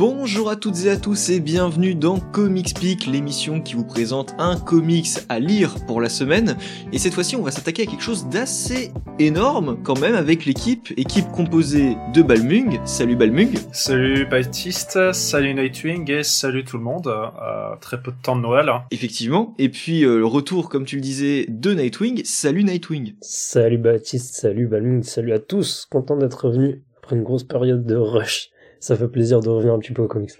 [0.00, 4.34] Bonjour à toutes et à tous et bienvenue dans Comics Peak, l'émission qui vous présente
[4.38, 6.56] un comics à lire pour la semaine.
[6.90, 10.90] Et cette fois-ci, on va s'attaquer à quelque chose d'assez énorme quand même avec l'équipe,
[10.96, 12.80] équipe composée de Balmung.
[12.86, 13.50] Salut Balmung.
[13.72, 17.06] Salut Baptiste, salut Nightwing et salut tout le monde.
[17.06, 18.70] Euh, très peu de temps de Noël.
[18.92, 19.54] Effectivement.
[19.58, 22.22] Et puis euh, le retour, comme tu le disais, de Nightwing.
[22.24, 23.16] Salut Nightwing.
[23.20, 25.86] Salut Baptiste, salut Balmung, salut à tous.
[25.90, 29.78] Content d'être revenu après une grosse période de rush ça fait plaisir de revenir un
[29.78, 30.32] petit peu aux comics.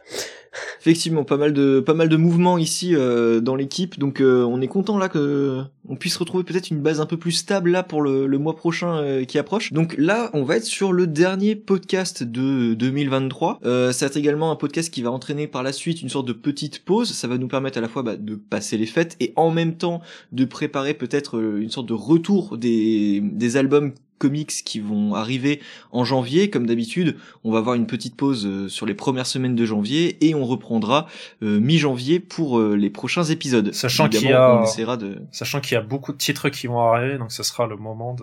[0.80, 4.62] Effectivement, pas mal de pas mal de mouvements ici euh, dans l'équipe, donc euh, on
[4.62, 7.82] est content là que on puisse retrouver peut-être une base un peu plus stable là
[7.82, 9.74] pour le, le mois prochain euh, qui approche.
[9.74, 13.60] Donc là, on va être sur le dernier podcast de 2023.
[13.64, 16.84] Euh, c'est également un podcast qui va entraîner par la suite une sorte de petite
[16.84, 17.12] pause.
[17.12, 19.76] Ça va nous permettre à la fois bah, de passer les fêtes et en même
[19.76, 20.00] temps
[20.32, 26.04] de préparer peut-être une sorte de retour des des albums comics qui vont arriver en
[26.04, 26.50] janvier.
[26.50, 30.24] Comme d'habitude, on va avoir une petite pause euh, sur les premières semaines de janvier
[30.24, 31.06] et on reprendra
[31.42, 33.72] euh, mi-janvier pour euh, les prochains épisodes.
[33.74, 34.62] Sachant qu'il y a,
[34.96, 35.22] de...
[35.32, 38.14] sachant qu'il y a beaucoup de titres qui vont arriver, donc ce sera le moment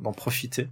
[0.00, 0.68] d'en profiter.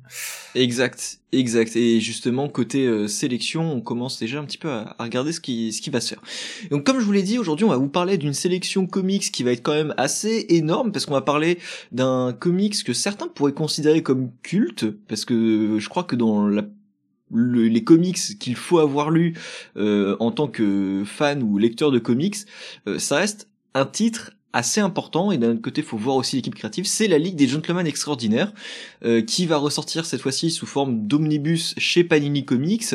[0.54, 1.74] Exact, exact.
[1.74, 5.80] Et justement côté sélection, on commence déjà un petit peu à, regarder ce qui ce
[5.82, 6.22] qui va se faire.
[6.70, 9.42] Donc comme je vous l'ai dit, aujourd'hui on va vous parler d'une sélection comics qui
[9.42, 11.58] va être quand même assez énorme parce qu'on va parler
[11.92, 16.62] d'un comics que certains pourraient considérer comme culte parce que je crois que dans la
[17.34, 19.34] les comics qu'il faut avoir lu
[19.76, 22.36] euh, en tant que fan ou lecteur de comics,
[22.86, 26.54] euh, ça reste un titre assez important et d'un autre côté faut voir aussi l'équipe
[26.54, 26.84] créative.
[26.86, 28.52] C'est la Ligue des Gentlemen Extraordinaires
[29.04, 32.94] euh, qui va ressortir cette fois-ci sous forme d'omnibus chez Panini Comics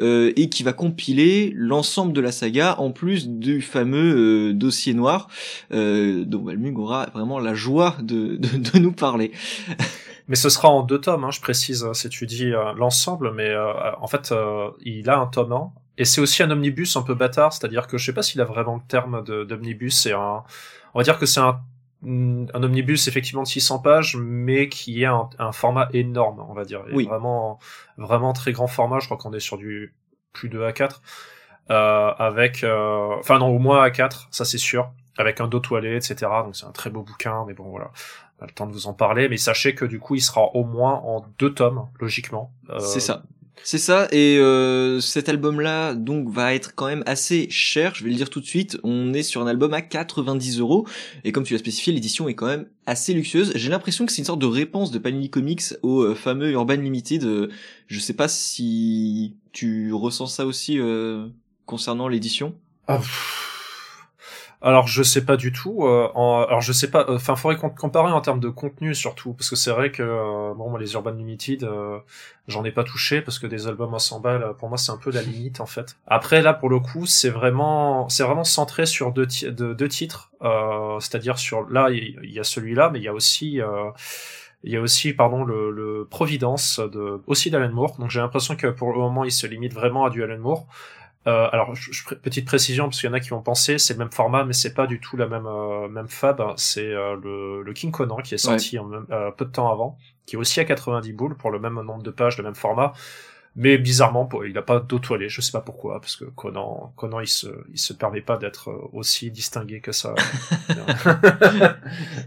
[0.00, 5.28] euh, et qui va compiler l'ensemble de la saga en plus du fameux dossier noir
[5.70, 9.32] dont Balmung aura vraiment la joie de, de nous parler
[10.28, 14.06] Mais ce sera en deux tomes, hein, je précise, si tu dis l'ensemble, mais en
[14.06, 14.32] fait,
[14.80, 17.98] il a un tome 1, et c'est aussi un omnibus un peu bâtard, c'est-à-dire que
[17.98, 20.44] je sais pas s'il a vraiment le terme d'omnibus, c'est un,
[20.94, 21.60] on va dire que c'est un,
[22.04, 26.64] un omnibus effectivement de 600 pages, mais qui est un, un format énorme, on va
[26.64, 26.84] dire.
[26.92, 27.06] Oui.
[27.06, 27.58] Vraiment,
[27.96, 29.00] vraiment très grand format.
[29.00, 29.94] Je crois qu'on est sur du
[30.32, 31.00] plus de A4,
[31.70, 35.96] euh, avec, euh, enfin non, au moins A4, ça c'est sûr, avec un dos toilé,
[35.96, 36.30] etc.
[36.44, 37.90] Donc c'est un très beau bouquin, mais bon voilà,
[38.38, 39.28] pas le temps de vous en parler.
[39.28, 42.52] Mais sachez que du coup, il sera au moins en deux tomes, logiquement.
[42.70, 43.24] Euh, c'est ça.
[43.64, 48.10] C'est ça, et euh, cet album-là donc va être quand même assez cher, je vais
[48.10, 50.86] le dire tout de suite, on est sur un album à 90 euros,
[51.24, 53.52] et comme tu l'as spécifié, l'édition est quand même assez luxueuse.
[53.54, 56.76] J'ai l'impression que c'est une sorte de réponse de Panini Comics au euh, fameux Urban
[56.76, 57.48] Limited, euh,
[57.86, 60.78] je sais pas si tu ressens ça aussi
[61.66, 62.54] concernant l'édition.
[62.86, 63.00] Ah,
[64.60, 65.84] alors je sais pas du tout.
[65.84, 67.06] Euh, alors je sais pas.
[67.08, 70.52] Euh, enfin, faudrait comparer en termes de contenu surtout, parce que c'est vrai que euh,
[70.54, 71.98] bon, les Urban Limited, euh,
[72.48, 74.96] j'en ai pas touché parce que des albums à 100 balles, pour moi, c'est un
[74.96, 75.96] peu la limite en fait.
[76.08, 80.30] Après là, pour le coup, c'est vraiment, c'est vraiment centré sur deux, deux titres.
[81.00, 83.60] C'est-à-dire sur là, il y, a celui-là, mais il y a aussi.
[84.64, 87.96] il y a aussi, pardon, le, le Providence de aussi d'Alan Moore.
[87.98, 90.66] Donc j'ai l'impression que pour le moment, il se limite vraiment à du Alan Moore.
[91.26, 93.98] Euh, alors, je, petite précision, parce qu'il y en a qui vont penser, c'est le
[93.98, 96.42] même format, mais c'est pas du tout la même euh, même fab.
[96.56, 98.88] C'est euh, le, le, King Conan qui est sorti en
[99.36, 102.10] peu de temps avant, qui est aussi à 90 boules pour le même nombre de
[102.10, 102.92] pages, le même format.
[103.56, 107.18] Mais bizarrement, il n'a pas d'eau toilée, je sais pas pourquoi, parce que Conan, Conan,
[107.18, 110.14] il se, il se permet pas d'être aussi distingué que ça.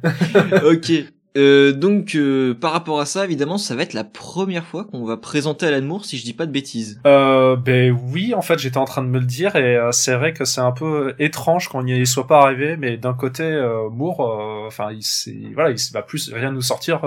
[0.65, 0.91] ok.
[1.37, 5.05] Euh, donc euh, par rapport à ça, évidemment, ça va être la première fois qu'on
[5.05, 6.99] va présenter Alan Moore, si je dis pas de bêtises.
[7.05, 10.15] Euh, ben oui, en fait, j'étais en train de me le dire et euh, c'est
[10.15, 13.43] vrai que c'est un peu étrange qu'on n'y soit pas arrivé, mais d'un côté,
[13.91, 14.19] Moore,
[14.67, 17.01] enfin, il, voilà, il va plus rien nous sortir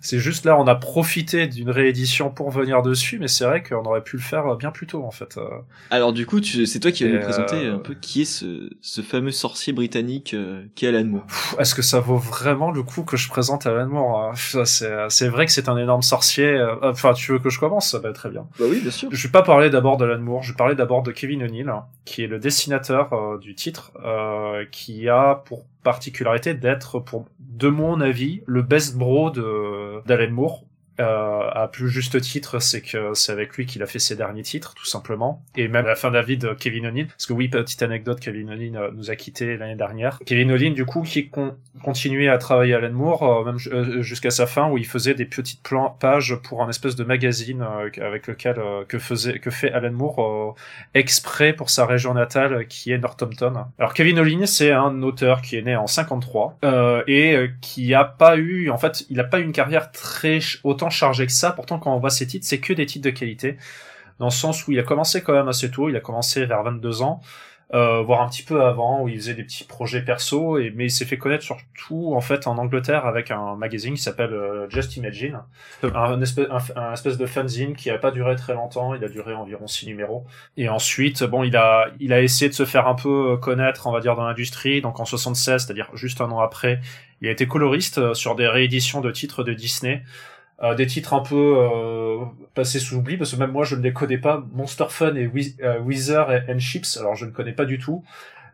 [0.00, 3.84] c'est juste là, on a profité d'une réédition pour venir dessus, mais c'est vrai qu'on
[3.84, 5.36] aurait pu le faire bien plus tôt en fait.
[5.36, 5.48] Euh.
[5.90, 8.70] Alors du coup, c'est toi qui vas nous présenter euh, un peu qui est ce,
[8.80, 11.26] ce fameux sorcier britannique euh, qui est Alan Moore.
[11.58, 14.32] Est-ce que ça vaut vraiment le coup que je présente Alan Moore hein?
[14.34, 16.58] C'est vrai que c'est un énorme sorcier.
[16.82, 17.90] Enfin, tu veux que je commence?
[17.90, 18.46] Ça va très bien.
[18.58, 19.08] Bah oui, bien sûr.
[19.10, 21.72] Je vais pas parler d'abord d'Alan Moore, je vais parler d'abord de Kevin O'Neill,
[22.04, 23.92] qui est le dessinateur du titre,
[24.70, 29.42] qui a pour particularité d'être, pour de mon avis, le best bro de
[30.06, 30.32] d'Alan
[31.00, 34.74] à plus juste titre, c'est que c'est avec lui qu'il a fait ses derniers titres,
[34.74, 35.42] tout simplement.
[35.56, 37.06] Et même à la fin David, de Kevin O'Neill.
[37.06, 40.18] Parce que oui, petite anecdote, Kevin O'Neill euh, nous a quitté l'année dernière.
[40.26, 41.54] Kevin O'Neill, du coup, qui con
[41.84, 45.14] continuait à travailler à Alan Moore, euh, même euh, jusqu'à sa fin, où il faisait
[45.14, 45.60] des petites
[46.00, 48.56] pages pour un espèce de magazine avec lequel
[48.88, 50.56] que faisait que fait Alan Moore
[50.94, 53.66] exprès pour sa région natale, qui est Northampton.
[53.78, 56.58] Alors Kevin O'Neill, c'est un auteur qui est né en 53
[57.06, 60.89] et qui a pas eu, en fait, il a pas eu une carrière très autant
[60.90, 61.52] chargé que ça.
[61.52, 63.56] Pourtant, quand on voit ces titres, c'est que des titres de qualité.
[64.18, 66.62] dans le sens où il a commencé quand même assez tôt, il a commencé vers
[66.62, 67.20] 22 ans,
[67.72, 70.58] euh, voire un petit peu avant où il faisait des petits projets perso.
[70.58, 74.02] Et mais il s'est fait connaître surtout en fait en Angleterre avec un magazine qui
[74.02, 75.40] s'appelle euh, Just Imagine.
[75.82, 78.94] Un, espèce un, espèce de fanzine qui a pas duré très longtemps.
[78.94, 80.26] Il a duré environ six numéros.
[80.56, 83.92] Et ensuite bon il a il a essayé de se faire un peu connaître on
[83.92, 84.80] va dire dans l'industrie.
[84.80, 86.80] Donc en 76 c'est-à-dire juste un an après
[87.22, 90.02] il a été coloriste euh, sur des rééditions de titres de Disney
[90.62, 92.18] euh, des titres un peu euh,
[92.54, 94.44] passés sous oubli parce que même moi je ne les connais pas.
[94.52, 95.30] Monster Fun et
[95.62, 98.04] euh, Wizard and Chips alors je ne connais pas du tout.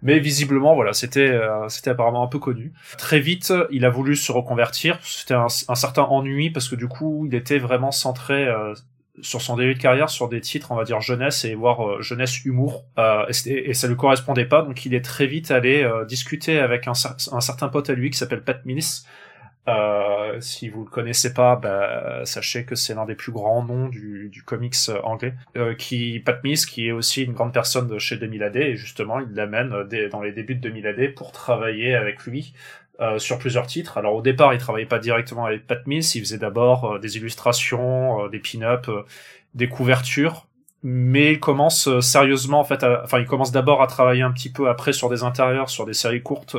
[0.03, 1.37] Mais visiblement voilà c'était
[1.69, 2.73] c'était apparemment un peu connu.
[2.99, 5.01] Très vite il a voulu se reconvertir.
[5.03, 8.47] C'était un, certain ennui parce que du coup il était vraiment centré
[9.23, 12.45] sur son début de carrière sur des titres on va dire jeunesse et voire jeunesse
[12.45, 12.85] humour.
[12.99, 14.61] Et, et, ça lui correspondait pas.
[14.63, 16.93] Donc il est très vite allé discuter avec un,
[17.33, 19.03] un certain pote à lui qui s'appelle Pat Mills
[19.69, 23.89] euh, si vous le connaissez pas, bah, sachez que c'est l'un des plus grands noms
[23.89, 25.35] du, du comics euh, anglais.
[25.57, 28.77] Euh, qui Pat Mills, qui est aussi une grande personne de chez 2000 AD, et
[28.77, 32.55] justement, il l'amène euh, dans les débuts de 2000 AD pour travailler avec lui
[33.01, 33.99] euh, sur plusieurs titres.
[33.99, 38.29] Alors au départ, il travaillait pas directement avec Pat Mills, il faisait d'abord des illustrations,
[38.29, 38.89] des pin-up,
[39.55, 40.47] des couvertures.
[40.83, 44.69] Mais il commence sérieusement, en fait, enfin, il commence d'abord à travailler un petit peu
[44.69, 46.57] après sur des intérieurs, sur des séries courtes,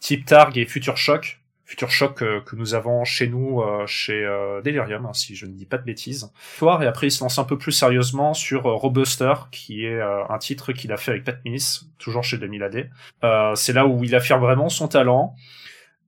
[0.00, 1.41] type Targ et Future Shock,
[1.72, 5.46] Future Shock euh, que nous avons chez nous, euh, chez euh, Delirium, hein, si je
[5.46, 6.30] ne dis pas de bêtises.
[6.60, 10.72] Et après, il se lance un peu plus sérieusement sur Robuster, qui est un titre
[10.72, 11.62] qu'il a fait avec Pat Mills,
[11.98, 13.56] toujours chez 2000 AD.
[13.56, 15.34] c'est là où il affirme vraiment son talent,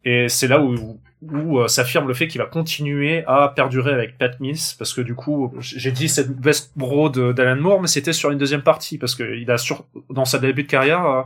[0.05, 4.39] et c'est là où, où s'affirme le fait qu'il va continuer à perdurer avec Pat
[4.41, 8.31] Mills, parce que du coup, j'ai dit cette best bro d'Alan Moore, mais c'était sur
[8.31, 11.25] une deuxième partie, parce que il a sur, dans sa début de carrière,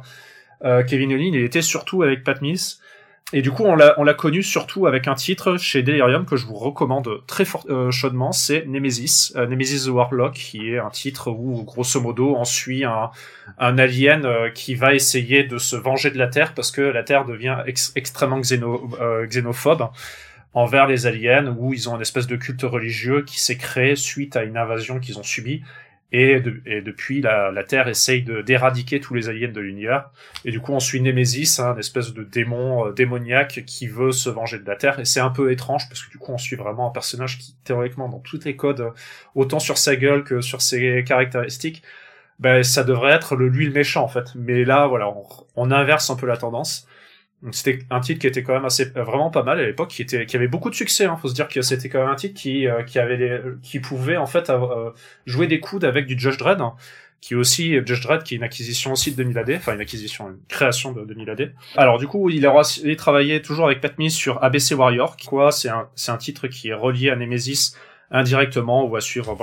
[0.62, 2.78] Kevin Olin, il était surtout avec Pat Mills,
[3.34, 6.36] et du coup, on l'a, on l'a connu surtout avec un titre chez Delirium que
[6.36, 10.78] je vous recommande très fort, euh, chaudement, c'est Nemesis, euh, Nemesis the Warlock, qui est
[10.78, 13.10] un titre où, grosso modo, on suit un,
[13.58, 17.02] un alien euh, qui va essayer de se venger de la Terre parce que la
[17.02, 17.58] Terre devient
[17.96, 18.88] extrêmement xéno,
[19.26, 19.90] xénophobe
[20.54, 24.36] envers les aliens, où ils ont une espèce de culte religieux qui s'est créé suite
[24.36, 25.62] à une invasion qu'ils ont subie
[26.10, 30.10] et, et, depuis, la, Terre essaye d'éradiquer tous les aliens de l'univers.
[30.44, 34.12] Et du coup, on suit Nemesis, hein, une espèce de démon euh, démoniaque qui veut
[34.12, 34.98] se venger de la Terre.
[35.00, 37.56] Et c'est un peu étrange parce que du coup, on suit vraiment un personnage qui,
[37.64, 38.92] théoriquement, dans tous les codes,
[39.34, 41.82] autant sur sa gueule que sur ses caractéristiques,
[42.38, 44.34] ben, ça devrait être le lui le méchant en fait.
[44.34, 45.12] Mais là, voilà,
[45.56, 46.86] on inverse un peu la tendance.
[47.52, 50.26] C'était un titre qui était quand même assez vraiment pas mal à l'époque, qui était
[50.26, 51.04] qui avait beaucoup de succès.
[51.04, 51.16] Hein.
[51.16, 54.16] Faut se dire que c'était quand même un titre qui euh, qui avait qui pouvait
[54.16, 54.90] en fait euh,
[55.24, 56.74] jouer des coudes avec du Judge Dredd, hein,
[57.20, 59.80] qui est aussi Judge Dredd, qui est une acquisition aussi de 2000 AD, enfin une
[59.80, 61.54] acquisition, une création de 2000 AD.
[61.76, 62.62] Alors du coup, il a
[62.96, 66.70] travaillé toujours avec Pat Mills sur ABC Warrior, quoi c'est un c'est un titre qui
[66.70, 67.76] est relié à Nemesis
[68.10, 68.84] indirectement.
[68.84, 69.36] On va suivre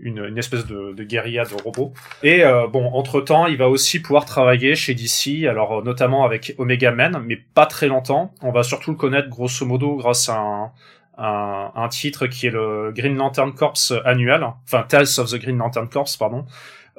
[0.00, 1.92] une, une espèce de, de guérilla de robots.
[2.22, 6.24] Et euh, bon, entre temps, il va aussi pouvoir travailler chez DC, alors euh, notamment
[6.24, 8.34] avec Omega Man, mais pas très longtemps.
[8.42, 10.72] On va surtout le connaître grosso modo grâce à un,
[11.18, 15.58] un, un titre qui est le Green Lantern Corps annuel, enfin Tales of the Green
[15.58, 16.46] Lantern Corps, pardon,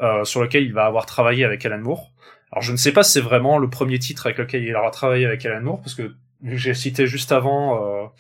[0.01, 2.12] euh, sur lequel il va avoir travaillé avec Alan Moore.
[2.51, 4.92] Alors je ne sais pas si c'est vraiment le premier titre avec lequel il aura
[4.92, 6.13] travaillé avec Alan Moore, parce que
[6.44, 8.12] j'ai cité juste avant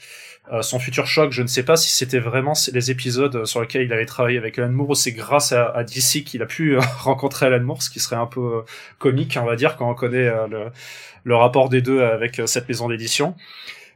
[0.49, 3.61] euh, euh, son futur choc, je ne sais pas si c'était vraiment les épisodes sur
[3.61, 6.77] lesquels il avait travaillé avec Alan Moore ou c'est grâce à, DC qu'il a pu
[6.77, 8.61] euh, rencontrer Alan Moore, ce qui serait un peu euh,
[8.97, 10.31] comique, on va dire, quand on connaît
[11.23, 13.35] le, rapport des deux avec cette maison d'édition.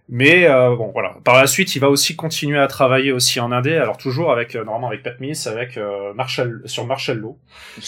[0.08, 1.16] Mais euh, bon voilà.
[1.24, 4.56] Par la suite, il va aussi continuer à travailler aussi en indé, alors toujours avec
[4.56, 7.40] euh, normalement avec Pat Mills, avec euh, Marshall sur Marshall Law,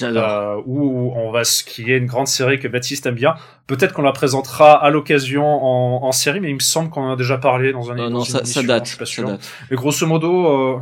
[0.02, 3.36] euh, où on va ce qui est une grande série que Baptiste aime bien.
[3.68, 7.14] Peut-être qu'on la présentera à l'occasion en, en, série, mais il me semble qu'on en
[7.14, 7.96] a déjà parlé dans un.
[7.96, 8.86] Non, non, ça, ça, date.
[8.86, 9.28] Je suis pas sûr.
[9.28, 9.52] Date.
[9.70, 10.80] Mais grosso modo,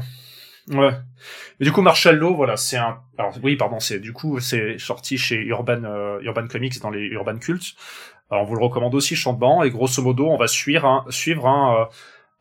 [0.69, 0.91] ouais.
[1.59, 2.99] Mais du coup, Marshall Law, voilà, c'est un.
[3.17, 5.81] Alors oui, pardon, c'est du coup c'est sorti chez Urban
[6.21, 7.75] Urban Comics dans les Urban Cults.
[8.31, 11.47] Alors, on vous le recommande aussi champement et grosso modo, on va suivre un, suivre
[11.47, 11.85] un, euh,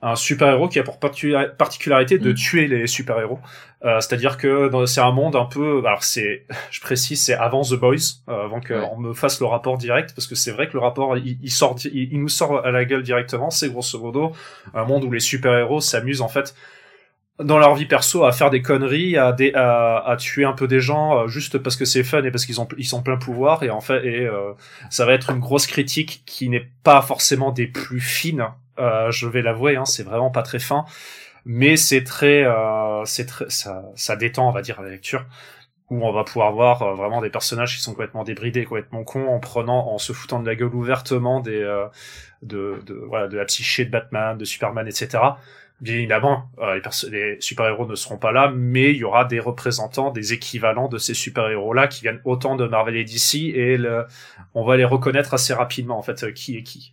[0.04, 2.34] un super-héros qui a pour particularité de mm.
[2.34, 3.38] tuer les super-héros.
[3.84, 5.78] Euh, C'est-à-dire que c'est un monde un peu...
[5.86, 9.78] Alors c'est, je précise, c'est avant The Boys, euh, avant qu'on me fasse le rapport
[9.78, 12.84] direct, parce que c'est vrai que le rapport, il, sort, il, nous sort à la
[12.84, 13.50] gueule directement.
[13.50, 14.32] C'est grosso modo
[14.74, 16.54] un monde où les super-héros s'amusent en fait
[17.40, 20.80] dans leur vie perso à faire des conneries, à, à, à tuer un peu des
[20.80, 23.64] gens euh, juste parce que c'est fun et parce qu'ils ont ils sont plein pouvoir
[23.64, 24.52] et en fait et euh,
[24.88, 28.46] ça va être une grosse critique qui n'est pas forcément des plus fines,
[28.78, 30.84] euh, je vais l'avouer, hein, c'est vraiment pas très fin,
[31.44, 32.44] mais c'est très
[33.04, 35.24] c'est très ça, ça détend on va dire la lecture
[35.90, 39.38] où on va pouvoir voir vraiment des personnages qui sont complètement débridés, complètement cons, en
[39.38, 41.60] prenant, en se foutant de la gueule ouvertement des,
[42.42, 45.18] de, de, voilà, de la psyché de Batman, de Superman, etc
[45.80, 50.10] Bien évidemment, euh, les, super-héros ne seront pas là, mais il y aura des représentants,
[50.12, 53.78] des équivalents de ces super-héros-là qui viennent autant de Marvel et DC, et
[54.54, 56.92] on va les reconnaître assez rapidement, en fait, euh, qui est qui.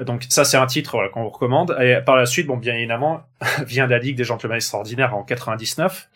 [0.00, 1.76] Donc ça, c'est un titre voilà, qu'on vous recommande.
[1.80, 3.22] Et par la suite, bon, bien évidemment,
[3.66, 6.08] vient la Ligue des Gentlemen Extraordinaires en 99,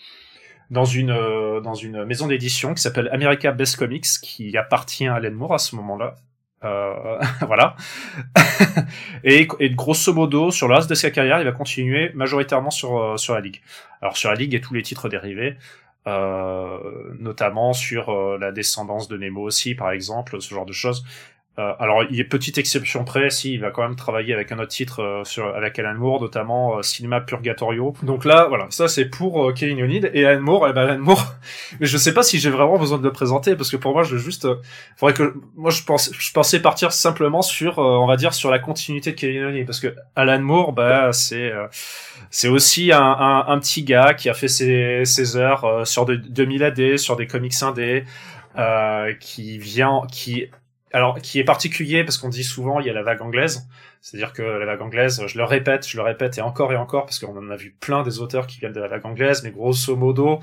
[0.70, 5.14] dans une, euh, dans une maison d'édition qui s'appelle America Best Comics, qui appartient à
[5.14, 6.16] Alan Moore à ce moment-là.
[6.64, 7.76] Euh, voilà.
[9.24, 12.98] et, et, grosso modo, sur le reste de sa carrière, il va continuer majoritairement sur,
[12.98, 13.60] euh, sur la Ligue.
[14.00, 15.56] Alors sur la Ligue et tous les titres dérivés,
[16.06, 16.78] euh,
[17.20, 21.04] notamment sur euh, la descendance de Nemo aussi, par exemple, ce genre de choses.
[21.58, 24.52] Euh, alors, il y a petite exception près, si, il va quand même travailler avec
[24.52, 27.94] un autre titre euh, sur, avec Alan Moore, notamment euh, Cinema Purgatorio.
[28.02, 30.68] Donc là, voilà, ça c'est pour euh, Kevin O'Neill et Alan Moore.
[30.68, 31.34] Et ben Alan Moore,
[31.80, 34.02] mais je sais pas si j'ai vraiment besoin de le présenter parce que pour moi,
[34.02, 34.48] je juste,
[34.96, 38.58] faudrait que, moi je pense, je pensais partir simplement sur, on va dire, sur la
[38.58, 41.52] continuité de Kevin O'Neill parce que Alan Moore, bah c'est,
[42.30, 46.16] c'est aussi un, un, un, petit gars qui a fait ses, ses heures sur de,
[46.16, 48.04] 2000 AD, sur des comics indés.
[48.58, 50.44] Euh, qui vient, qui
[50.92, 53.66] alors qui est particulier parce qu'on dit souvent il y a la vague anglaise,
[54.00, 57.04] c'est-à-dire que la vague anglaise, je le répète, je le répète et encore et encore
[57.06, 59.50] parce qu'on en a vu plein des auteurs qui viennent de la vague anglaise, mais
[59.50, 60.40] grosso modo,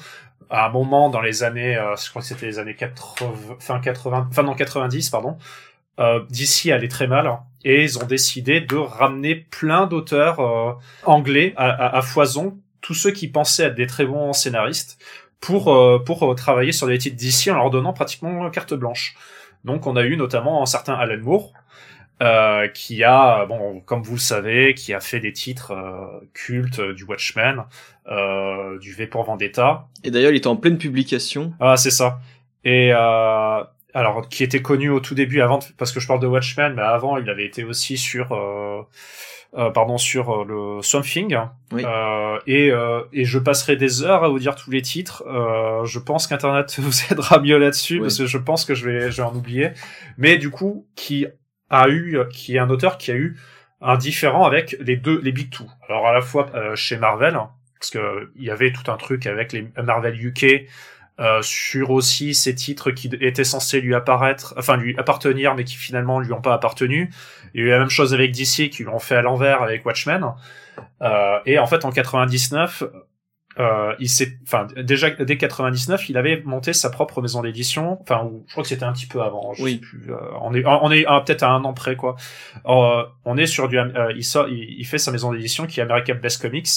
[0.49, 3.79] à un moment dans les années, euh, je crois que c'était les années 80, fin
[3.79, 5.37] 80, fin non 90 pardon,
[5.99, 6.21] euh,
[6.71, 10.71] allait très mal et ils ont décidé de ramener plein d'auteurs euh,
[11.03, 14.97] anglais à, foison, tous ceux qui pensaient être des très bons scénaristes
[15.41, 19.15] pour euh, pour travailler sur des titres d'ici en leur donnant pratiquement carte blanche.
[19.63, 21.53] Donc on a eu notamment un certain Alan Moore,
[22.21, 26.81] euh, qui a, bon, comme vous le savez, qui a fait des titres euh, cultes
[26.81, 27.63] du Watchmen,
[28.07, 29.87] euh, du V pour Vendetta.
[30.03, 31.53] Et d'ailleurs, il était en pleine publication.
[31.59, 32.19] Ah, c'est ça.
[32.65, 33.63] Et euh,
[33.93, 36.81] alors, qui était connu au tout début, avant, parce que je parle de Watchmen, mais
[36.81, 38.35] avant, il avait été aussi sur
[39.55, 40.45] euh, pardon, sur euh,
[40.77, 41.35] le Swamp Thing.
[41.71, 41.83] Oui.
[41.83, 42.71] Euh, et,
[43.13, 45.23] et je passerai des heures à vous dire tous les titres.
[45.85, 48.01] je pense qu'Internet vous aidera mieux là-dessus oui.
[48.01, 49.71] parce que je pense que je vais, je vais en oublier.
[50.17, 51.25] Mais du coup, qui
[51.69, 53.37] a eu, qui est un auteur qui a eu
[53.81, 55.65] un différent avec les deux, les Big Two.
[55.87, 57.39] Alors à la fois chez Marvel,
[57.79, 60.67] parce que il y avait tout un truc avec les Marvel UK.
[61.19, 65.75] Euh, sur aussi ces titres qui étaient censés lui apparaître, enfin lui appartenir, mais qui
[65.75, 67.11] finalement lui ont pas appartenu.
[67.53, 69.85] Il y a eu la même chose avec DC qui l'ont fait à l'envers avec
[69.85, 70.23] Watchmen.
[71.01, 72.83] Euh, et en fait, en 99,
[73.59, 77.97] euh, il s'est, enfin déjà dès 99, il avait monté sa propre maison d'édition.
[78.01, 79.53] Enfin, je crois que c'était un petit peu avant.
[79.55, 79.73] Je oui.
[79.73, 80.13] sais plus.
[80.13, 82.15] Euh, on est, on est peut-être à un an près quoi.
[82.63, 83.77] on est sur du,
[84.15, 86.69] il sort, il, il, fait sa maison d'édition qui est American Best Comics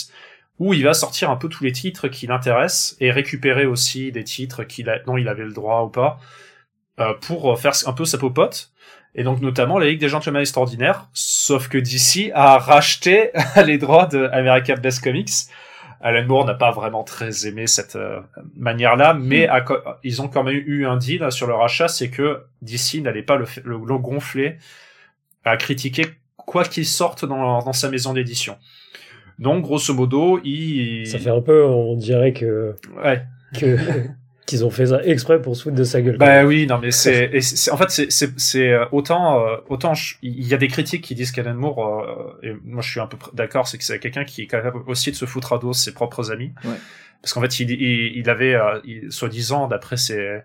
[0.58, 4.24] où il va sortir un peu tous les titres qui l'intéressent et récupérer aussi des
[4.24, 6.18] titres qu'il a, dont il avait le droit ou pas
[7.00, 8.70] euh, pour faire un peu sa popote.
[9.14, 13.30] Et donc notamment la Ligue des Gentlemen Extraordinaires, sauf que DC a racheté
[13.66, 15.30] les droits de American Best Comics.
[16.00, 18.20] Alan Moore n'a pas vraiment très aimé cette euh,
[18.56, 19.64] manière-là, mais a,
[20.02, 23.36] ils ont quand même eu un deal sur le rachat, c'est que DC n'allait pas
[23.36, 24.58] le, le, le, gonfler
[25.44, 26.06] à critiquer
[26.36, 28.58] quoi qu'il sorte dans, dans sa maison d'édition.
[29.38, 31.06] Donc, grosso modo, il...
[31.06, 32.74] Ça fait un peu, on dirait que...
[33.02, 33.22] Ouais.
[33.58, 33.76] Que...
[34.46, 36.16] qu'ils ont fait ça exprès pour se foutre de sa gueule.
[36.16, 37.30] Bah oui, non mais c'est,
[37.70, 41.30] en fait c'est, c'est, c'est autant, euh, autant il y a des critiques qui disent
[41.30, 44.42] qu'Alan Moore, euh, et moi je suis un peu d'accord, c'est que c'est quelqu'un qui
[44.42, 46.70] est capable aussi de se foutre à dos ses propres amis, ouais.
[47.22, 50.42] Parce qu'en fait il, il, il avait, euh, soi-disant d'après ses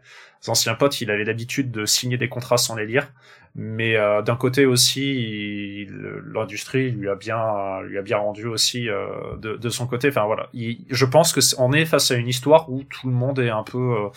[0.47, 3.11] anciens potes, il avait l'habitude de signer des contrats sans les lire,
[3.55, 5.87] mais euh, d'un côté aussi
[6.33, 9.07] l'industrie lui a bien lui a bien rendu aussi euh,
[9.37, 10.09] de, son côté.
[10.09, 10.49] Enfin voilà.
[10.53, 13.49] Il, je pense que on est face à une histoire où tout le monde est
[13.49, 14.09] un peu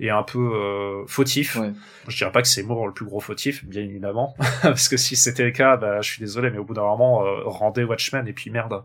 [0.00, 1.72] euh, est un peu euh, fautif ouais.
[2.06, 5.16] je dirais pas que c'est Moore le plus gros fautif bien évidemment parce que si
[5.16, 8.26] c'était le cas bah je suis désolé mais au bout d'un moment euh, rendez Watchmen
[8.28, 8.82] et puis merde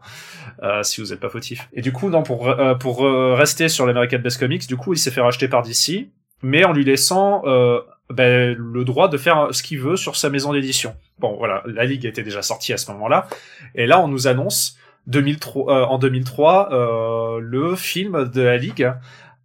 [0.83, 3.01] si vous êtes pas fautif et du coup non pour pour
[3.37, 6.09] rester sur l'American Best Comics du coup il s'est fait racheter par DC
[6.43, 7.79] mais en lui laissant euh,
[8.09, 10.95] ben, le droit de faire ce qu'il veut sur sa maison d'édition.
[11.17, 13.27] Bon, voilà, la Ligue était déjà sortie à ce moment-là,
[13.73, 14.77] et là on nous annonce
[15.07, 18.91] 2003, euh, en 2003 euh, le film de la Ligue.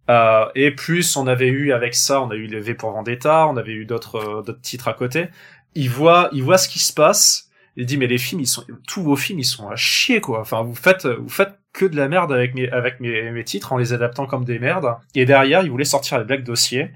[0.09, 3.47] Euh, et plus on avait eu avec ça, on a eu les V pour Vendetta,
[3.47, 5.27] on avait eu d'autres d'autres titres à côté.
[5.75, 7.49] Il voit, il voit ce qui se passe.
[7.75, 10.41] Il dit mais les films, ils sont, tous vos films, ils sont à chier quoi.
[10.41, 13.71] Enfin, vous faites, vous faites que de la merde avec mes avec mes, mes titres
[13.73, 14.95] en les adaptant comme des merdes.
[15.15, 16.91] Et derrière, il voulait sortir les Black Dossiers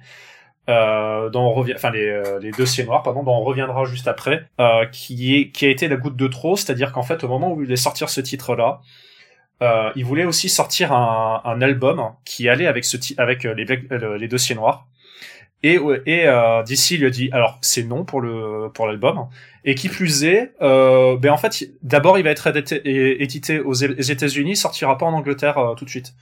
[0.70, 4.08] euh, dont on revient, enfin les, euh, les dossiers noirs, pardon, dont on reviendra juste
[4.08, 7.28] après, euh, qui est qui a été la goutte de trop, c'est-à-dire qu'en fait au
[7.28, 8.82] moment où il voulait sortir ce titre-là,
[9.64, 13.66] euh, il voulait aussi sortir un, un album qui allait avec ce avec les,
[14.20, 14.88] les dossiers noirs.
[15.64, 19.30] Et, et euh, DC lui a dit alors c'est non pour le pour l'album
[19.64, 22.52] Et qui plus est, euh, ben en fait, d'abord il va être
[22.86, 26.14] édité aux États-Unis, sortira pas en Angleterre euh, tout de suite.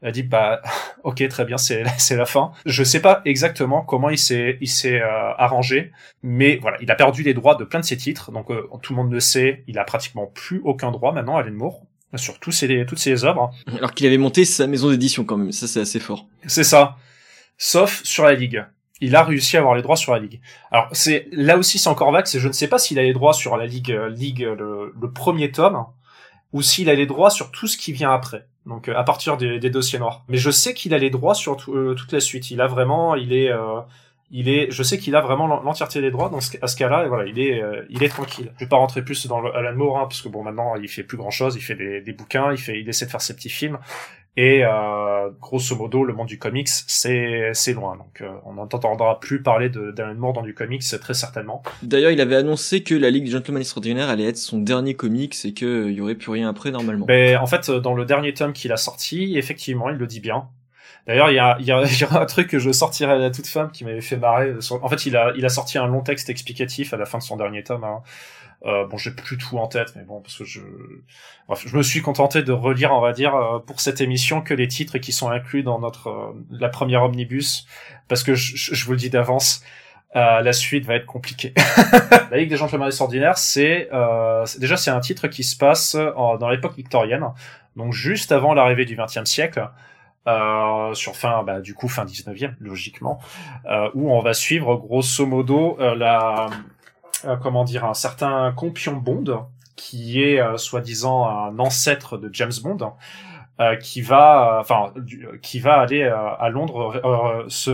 [0.00, 0.62] Elle dit bah
[1.02, 2.52] ok très bien c'est c'est la fin.
[2.66, 5.90] Je sais pas exactement comment il s'est il s'est euh, arrangé,
[6.22, 8.92] mais voilà il a perdu les droits de plein de ses titres donc euh, tout
[8.92, 11.82] le monde le sait il a pratiquement plus aucun droit maintenant Alan Moore
[12.16, 13.50] sur tous ses, toutes ses œuvres.
[13.76, 16.26] Alors qu'il avait monté sa maison d'édition quand même ça c'est assez fort.
[16.46, 16.96] C'est ça
[17.56, 18.64] sauf sur la ligue.
[19.00, 20.40] Il a réussi à avoir les droits sur la ligue.
[20.70, 23.12] Alors c'est là aussi c'est encore vague, c'est je ne sais pas s'il a les
[23.12, 25.84] droits sur la ligue euh, ligue le, le premier tome
[26.52, 28.46] ou s'il a les droits sur tout ce qui vient après.
[28.66, 30.24] Donc euh, à partir des, des, dossiers noirs.
[30.28, 32.50] Mais je sais qu'il a les droits sur euh, toute la suite.
[32.50, 33.80] Il a vraiment, il est, euh,
[34.30, 37.04] il est, je sais qu'il a vraiment l'entièreté des droits dans ce, à ce cas-là.
[37.04, 38.52] Et voilà, il est, il est tranquille.
[38.58, 40.88] Je vais pas rentrer plus dans le Alan Moore, hein, parce que bon maintenant il
[40.88, 41.56] fait plus grand chose.
[41.56, 43.78] Il fait des, des bouquins, il fait, il essaie de faire ses petits films.
[44.36, 47.96] Et euh, grosso modo, le monde du comics, c'est c'est loin.
[47.96, 51.62] Donc euh, on n'entendra plus parler d'Alan Moore dans du comics très certainement.
[51.82, 55.36] D'ailleurs, il avait annoncé que la Ligue des Gentlemen Extraordinaires allait être son dernier comics
[55.44, 57.06] et qu'il y aurait plus rien après normalement.
[57.06, 60.48] Ben, en fait, dans le dernier tome qu'il a sorti, effectivement, il le dit bien.
[61.06, 63.30] D'ailleurs, il y a, y, a, y a un truc que je sortirai à la
[63.30, 64.54] toute femme qui m'avait fait marrer.
[64.82, 67.22] En fait, il a, il a sorti un long texte explicatif à la fin de
[67.22, 67.84] son dernier tome.
[67.84, 68.02] Hein.
[68.66, 70.60] Euh, bon, j'ai plus tout en tête, mais bon, parce que je,
[71.66, 74.68] je me suis contenté de relire, on va dire, euh, pour cette émission que les
[74.68, 77.66] titres qui sont inclus dans notre euh, la première omnibus,
[78.08, 79.62] parce que je, je vous le dis d'avance,
[80.16, 81.52] euh, la suite va être compliquée.
[82.30, 83.90] la Ligue des Gentlemen Extraordinaires, c'est
[84.58, 87.26] déjà c'est un titre qui se passe dans l'époque victorienne,
[87.76, 89.68] donc juste avant l'arrivée du XXe siècle.
[90.26, 93.20] Euh, sur fin bah, du coup fin 19e logiquement
[93.66, 96.48] euh, où on va suivre grosso modo la
[97.26, 102.52] euh, comment dire, un certain Compion Bond, qui est euh, soi-disant un ancêtre de James
[102.62, 102.92] Bond,
[103.60, 104.92] euh, qui va, enfin,
[105.42, 107.72] qui va aller à Londres se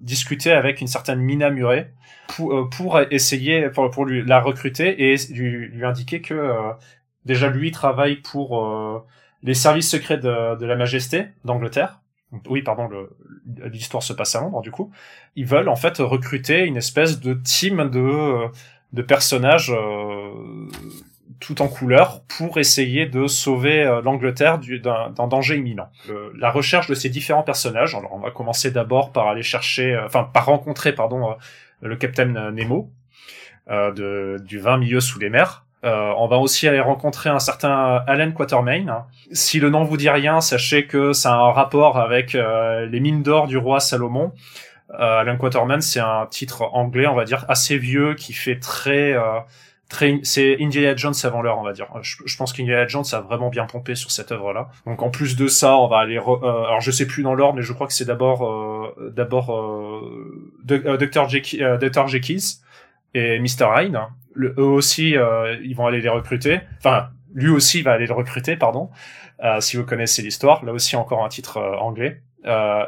[0.00, 1.92] discuter avec une certaine Mina Murray
[2.28, 6.52] pour, pour essayer, pour, pour lui la recruter et lui, lui indiquer que
[7.24, 9.04] déjà lui travaille pour
[9.42, 12.00] les services secrets de, la Majesté d'Angleterre.
[12.48, 12.88] Oui, pardon,
[13.70, 14.90] l'histoire se passe à Londres, du coup.
[15.36, 18.48] Ils veulent en fait recruter une espèce de team de
[18.92, 20.68] de personnages euh,
[21.40, 25.90] tout en couleur pour essayer de sauver euh, l'Angleterre d'un danger imminent.
[26.36, 30.24] la recherche de ces différents personnages, on va commencer d'abord par aller chercher, euh, enfin
[30.24, 31.34] par rencontrer pardon
[31.80, 32.90] le Capitaine Nemo
[33.68, 35.61] de, du 20 milieu sous les mers.
[35.82, 39.04] On va aussi aller rencontrer un certain Alan Quatermain.
[39.32, 43.22] Si le nom vous dit rien, sachez que ça a un rapport avec les mines
[43.22, 44.32] d'or du roi Salomon.
[44.94, 49.12] Euh, Alan Quaterman, c'est un titre anglais, on va dire, assez vieux, qui fait très...
[49.12, 49.40] Euh,
[49.88, 51.86] très c'est Indiana Jones avant l'heure, on va dire.
[52.02, 54.68] Je, pense qu'Indiana Jones a vraiment bien pompé sur cette œuvre-là.
[54.86, 56.18] Donc en plus de ça, on va aller...
[56.18, 59.46] Euh, alors je sais plus dans l'ordre, mais je crois que c'est d'abord d'abord
[60.64, 61.28] Dr.
[61.28, 62.38] Jekyll
[63.14, 63.66] et Mr.
[63.76, 63.98] Hyde.
[64.34, 65.14] Le, eux aussi,
[65.62, 66.60] ils vont aller les recruter.
[66.78, 68.90] Enfin, lui aussi va aller le recruter, pardon.
[69.60, 72.22] si vous connaissez l'histoire, là aussi encore un titre anglais.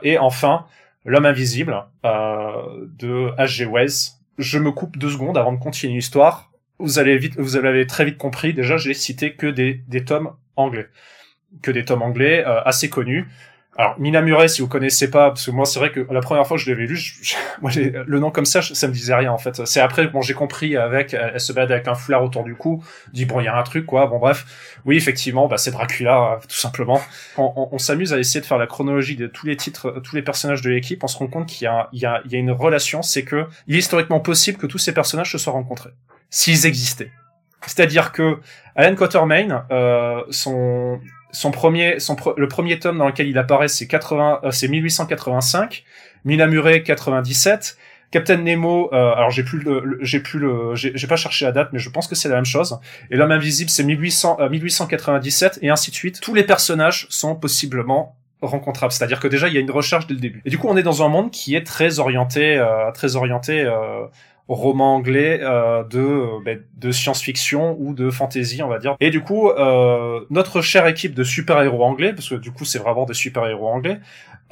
[0.02, 0.66] et enfin,
[1.04, 3.66] L'homme invisible euh, de H.G.
[3.66, 4.14] Wells.
[4.38, 6.50] Je me coupe deux secondes avant de continuer l'histoire.
[6.78, 8.54] Vous allez vite, vous avez très vite compris.
[8.54, 10.88] Déjà, j'ai cité que des, des tomes anglais,
[11.62, 13.28] que des tomes anglais euh, assez connus.
[13.76, 16.46] Alors Mina Murray, si vous connaissez pas, parce que moi c'est vrai que la première
[16.46, 17.00] fois que je l'avais lu,
[17.62, 19.66] le nom comme ça, ça me disait rien en fait.
[19.66, 22.84] C'est après bon j'ai compris avec, elle, se balade avec un foulard autour du cou,
[23.12, 24.06] dit bon il y a un truc quoi.
[24.06, 27.00] Bon bref, oui effectivement, bah c'est Dracula tout simplement.
[27.37, 30.62] On, s'amuse à essayer de faire la chronologie de tous les titres, tous les personnages
[30.62, 31.02] de l'équipe.
[31.02, 34.58] On se rend compte qu'il y a une relation, c'est que il est historiquement possible
[34.58, 35.90] que tous ces personnages se soient rencontrés,
[36.30, 37.10] s'ils existaient.
[37.66, 38.38] C'est-à-dire que
[38.76, 41.00] Alan Quatermain, euh, son
[41.35, 45.85] son premier, son le premier tome dans lequel il apparaît, c'est 80, euh, c'est 1885.
[46.25, 47.77] Mina Murray, 97.
[48.11, 51.70] Captain Nemo, euh, alors j'ai plus le, j'ai plus le, j'ai pas cherché la date,
[51.73, 52.79] mais je pense que c'est la même chose.
[53.11, 56.20] Et l'homme invisible, c'est 1800, 1897 euh, et ainsi de suite.
[56.20, 58.92] Tous les personnages sont possiblement rencontrables.
[58.92, 60.42] C'est-à-dire que déjà il y a une recherche dès le début.
[60.44, 63.68] Et du coup, on est dans un monde qui est très orienté, très orienté
[64.48, 68.96] roman anglais euh, de euh, ben, de science-fiction ou de fantasy on va dire.
[69.00, 72.78] Et du coup euh, notre chère équipe de super-héros anglais parce que du coup c'est
[72.78, 74.00] vraiment des super-héros anglais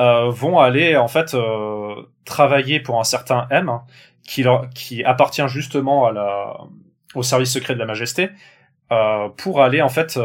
[0.00, 3.70] euh, vont aller en fait euh, travailler pour un certain M
[4.26, 6.56] qui leur, qui appartient justement à la
[7.14, 8.30] au service secret de la Majesté
[9.38, 10.18] pour aller en fait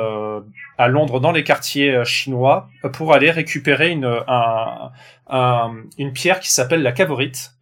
[0.77, 4.91] à Londres dans les quartiers chinois pour aller récupérer une un,
[5.29, 7.56] un, une pierre qui s'appelle la cavorite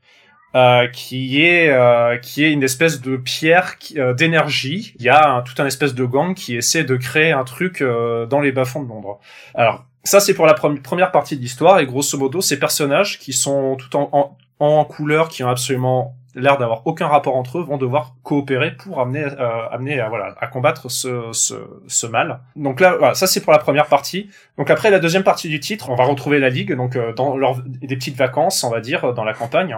[0.56, 4.94] euh, qui est euh, qui est une espèce de pierre euh, d'énergie.
[4.98, 7.84] Il y a un, tout un espèce de gang qui essaie de créer un truc
[7.84, 9.20] dans les bas-fonds de Londres.
[9.54, 13.34] Alors ça c'est pour la première partie de l'histoire et grosso modo ces personnages qui
[13.34, 17.64] sont tout en, en, en couleur, qui ont absolument l'air d'avoir aucun rapport entre eux
[17.64, 21.56] vont devoir coopérer pour amener, euh, amener à, voilà, à combattre ce, ce,
[21.88, 22.42] ce mal.
[22.56, 24.30] Donc là, voilà, ça c'est pour la première partie.
[24.58, 27.38] Donc après la deuxième partie du titre, on va retrouver la ligue, donc euh, dans
[27.38, 29.78] leur, des petites vacances, on va dire, dans la campagne.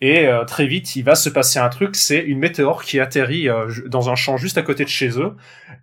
[0.00, 3.48] Et euh, très vite, il va se passer un truc, c'est une météore qui atterrit
[3.48, 5.34] euh, dans un champ juste à côté de chez eux,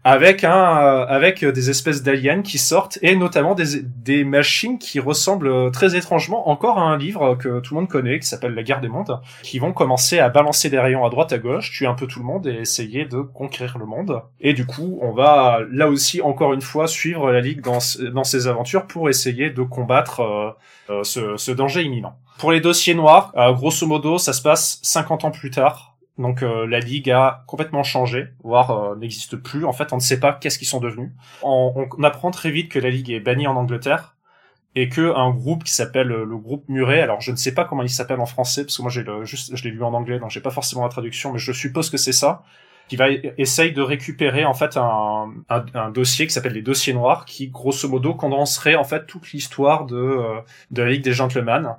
[0.05, 5.01] avec un, euh, avec des espèces d'aliens qui sortent et notamment des, des machines qui
[5.01, 8.63] ressemblent très étrangement encore à un livre que tout le monde connaît, qui s'appelle La
[8.63, 11.87] Guerre des Mondes, qui vont commencer à balancer des rayons à droite à gauche, tuer
[11.87, 14.21] un peu tout le monde et essayer de conquérir le monde.
[14.39, 17.79] Et du coup, on va là aussi encore une fois suivre la Ligue dans,
[18.13, 20.55] dans ses aventures pour essayer de combattre
[21.03, 22.15] ce danger imminent.
[22.37, 25.95] Pour les dossiers noirs, euh, grosso modo, ça se passe 50 ans plus tard.
[26.17, 29.65] Donc euh, la ligue a complètement changé, voire euh, n'existe plus.
[29.65, 31.11] En fait, on ne sait pas qu'est-ce qu'ils sont devenus.
[31.43, 34.15] On, on, apprend très vite que la ligue est bannie en Angleterre
[34.75, 37.83] et que un groupe qui s'appelle le groupe Muret, alors je ne sais pas comment
[37.83, 40.31] il s'appelle en français parce que moi j'ai juste je l'ai lu en anglais donc
[40.31, 42.43] j'ai pas forcément la traduction, mais je suppose que c'est ça
[42.89, 46.93] qui va essayer de récupérer en fait un, un, un dossier qui s'appelle les dossiers
[46.93, 50.19] noirs qui grosso modo condenserait en fait toute l'histoire de
[50.71, 51.75] de la Ligue des Gentlemen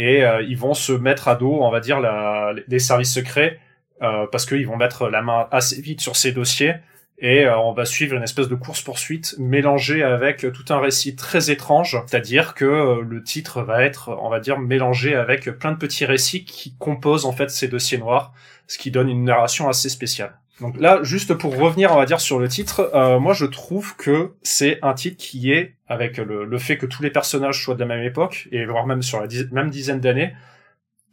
[0.00, 3.60] et euh, ils vont se mettre à dos, on va dire, la, les services secrets
[4.00, 6.76] euh, parce qu'ils vont mettre la main assez vite sur ces dossiers
[7.18, 11.16] et euh, on va suivre une espèce de course poursuite mélangée avec tout un récit
[11.16, 15.76] très étrange, c'est-à-dire que le titre va être, on va dire, mélangé avec plein de
[15.76, 18.32] petits récits qui composent en fait ces dossiers noirs,
[18.68, 20.39] ce qui donne une narration assez spéciale.
[20.60, 23.96] Donc là, juste pour revenir, on va dire sur le titre, euh, moi je trouve
[23.96, 27.80] que c'est un titre qui est, avec le, fait que tous les personnages soient de
[27.80, 30.34] la même époque, et voire même sur la même dizaine d'années,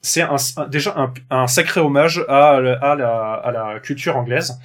[0.02, 0.24] c'est
[0.70, 4.60] déjà un, sacré hommage à, la, culture anglaise.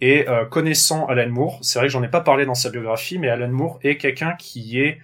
[0.00, 3.18] Et euh, connaissant Alan Moore, c'est vrai que j'en ai pas parlé dans sa biographie,
[3.18, 4.98] mais Alan Moore est quelqu'un qui est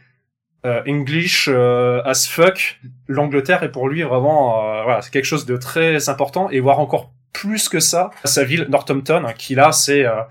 [0.66, 2.80] euh, English euh, as fuck.
[3.06, 7.12] L'Angleterre est pour lui vraiment, voilà, c'est quelque chose de très important, et voire encore
[7.32, 10.22] plus que ça sa ville Northampton, qui là c'est euh,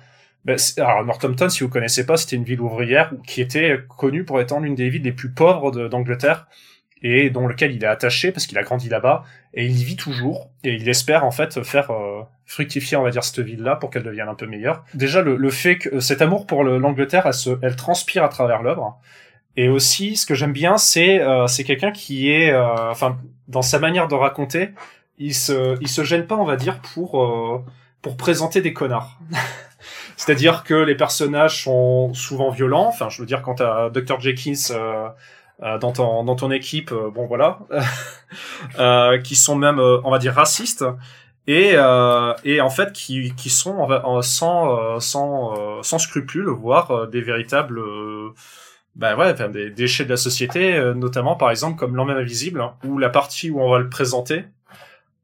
[0.45, 4.39] ben, alors Northampton, si vous connaissez pas, c'était une ville ouvrière qui était connue pour
[4.39, 6.47] être l'une des villes les plus pauvres d'Angleterre
[7.01, 9.95] et dont lequel il est attaché parce qu'il a grandi là-bas et il y vit
[9.95, 13.89] toujours et il espère en fait faire euh, fructifier on va dire cette ville-là pour
[13.89, 14.83] qu'elle devienne un peu meilleure.
[14.93, 18.99] Déjà le, fait que cet amour pour l'Angleterre, elle, elle transpire à travers l'œuvre.
[19.55, 23.62] Et aussi, ce que j'aime bien, c'est euh, c'est quelqu'un qui est, euh, enfin, dans
[23.62, 24.69] sa manière de raconter,
[25.19, 27.63] il se, il se gêne pas, on va dire, pour, euh,
[28.01, 29.19] pour présenter des connards.
[30.17, 32.88] C'est-à-dire que les personnages sont souvent violents.
[32.88, 34.19] Enfin, je veux dire, quand t'as Dr.
[34.19, 35.08] Jenkins euh,
[35.62, 37.60] euh, dans, ton, dans ton équipe, euh, bon voilà,
[38.79, 40.86] euh, qui sont même, on va dire, racistes.
[41.47, 41.73] Et,
[42.43, 43.88] et en fait, qui, qui sont
[44.21, 47.82] sans, sans, sans scrupules, voire des véritables
[48.95, 52.99] bah ouais, des déchets de la société, notamment par exemple comme l'homme invisible, hein, où
[52.99, 54.43] la partie où on va le présenter,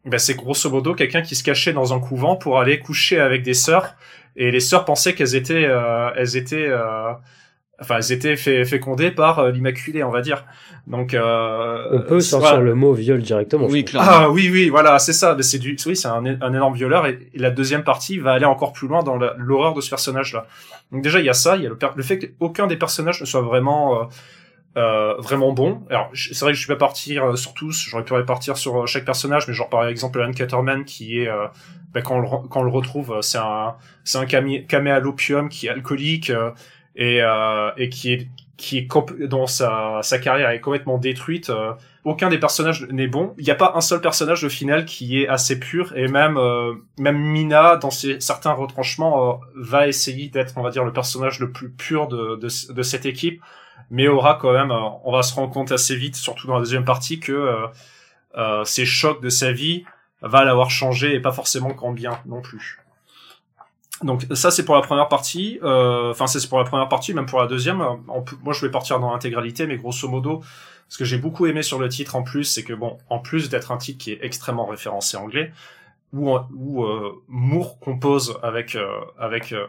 [0.06, 3.44] ben c'est grosso modo quelqu'un qui se cachait dans un couvent pour aller coucher avec
[3.44, 3.96] des sœurs.
[4.36, 7.12] Et les sœurs pensaient qu'elles étaient euh, elles étaient euh,
[7.80, 10.46] enfin elles étaient fécondées par euh, l'immaculée on va dire.
[10.88, 14.10] Donc euh, on peut sortir le mot viol directement oui clairement.
[14.12, 15.36] ah oui oui voilà c'est ça.
[15.42, 17.08] C'est du oui c'est un, un, énorme violeur.
[17.08, 20.46] Et, la deuxième partie va aller encore plus loin dans l'horreur de ce personnage là
[20.92, 21.56] donc déjà il y a ça.
[21.56, 24.08] Il y a le, le fait qu'aucun des personnages ne soit vraiment
[24.78, 25.84] euh, euh, vraiment bon.
[25.90, 28.84] Alors c'est vrai que je vais pas partir euh, sur tous, j'aurais pu répartir sur
[28.84, 31.48] euh, chaque personnage, mais genre par exemple Alan Caterman qui est euh,
[31.94, 35.00] bah, quand, on le, quand on le retrouve, c'est un c'est un camé, camé à
[35.00, 36.32] l'opium qui est alcoolique
[36.96, 37.22] et
[37.78, 41.52] et qui est qui est dont sa sa carrière est complètement détruite.
[42.04, 43.34] aucun des personnages n'est bon.
[43.38, 46.38] Il n'y a pas un seul personnage au final qui est assez pur et même
[46.98, 51.52] même Mina dans ses, certains retranchements va essayer d'être on va dire le personnage le
[51.52, 53.42] plus pur de de, de cette équipe
[53.90, 56.60] mais aura quand même, euh, on va se rendre compte assez vite, surtout dans la
[56.60, 57.68] deuxième partie, que euh,
[58.38, 59.84] euh, ces chocs de sa vie
[60.22, 62.80] va l'avoir changé et pas forcément qu'en bien non plus.
[64.04, 67.40] Donc ça c'est pour la première partie, enfin c'est pour la première partie, même pour
[67.40, 67.78] la deuxième.
[67.78, 70.44] moi je vais partir dans l'intégralité, mais grosso modo,
[70.90, 73.50] ce que j'ai beaucoup aimé sur le titre en plus, c'est que bon, en plus
[73.50, 75.54] d'être un titre qui est extrêmement référencé anglais,
[76.16, 78.88] où, euh, Moore compose avec euh,
[79.20, 79.68] avec euh,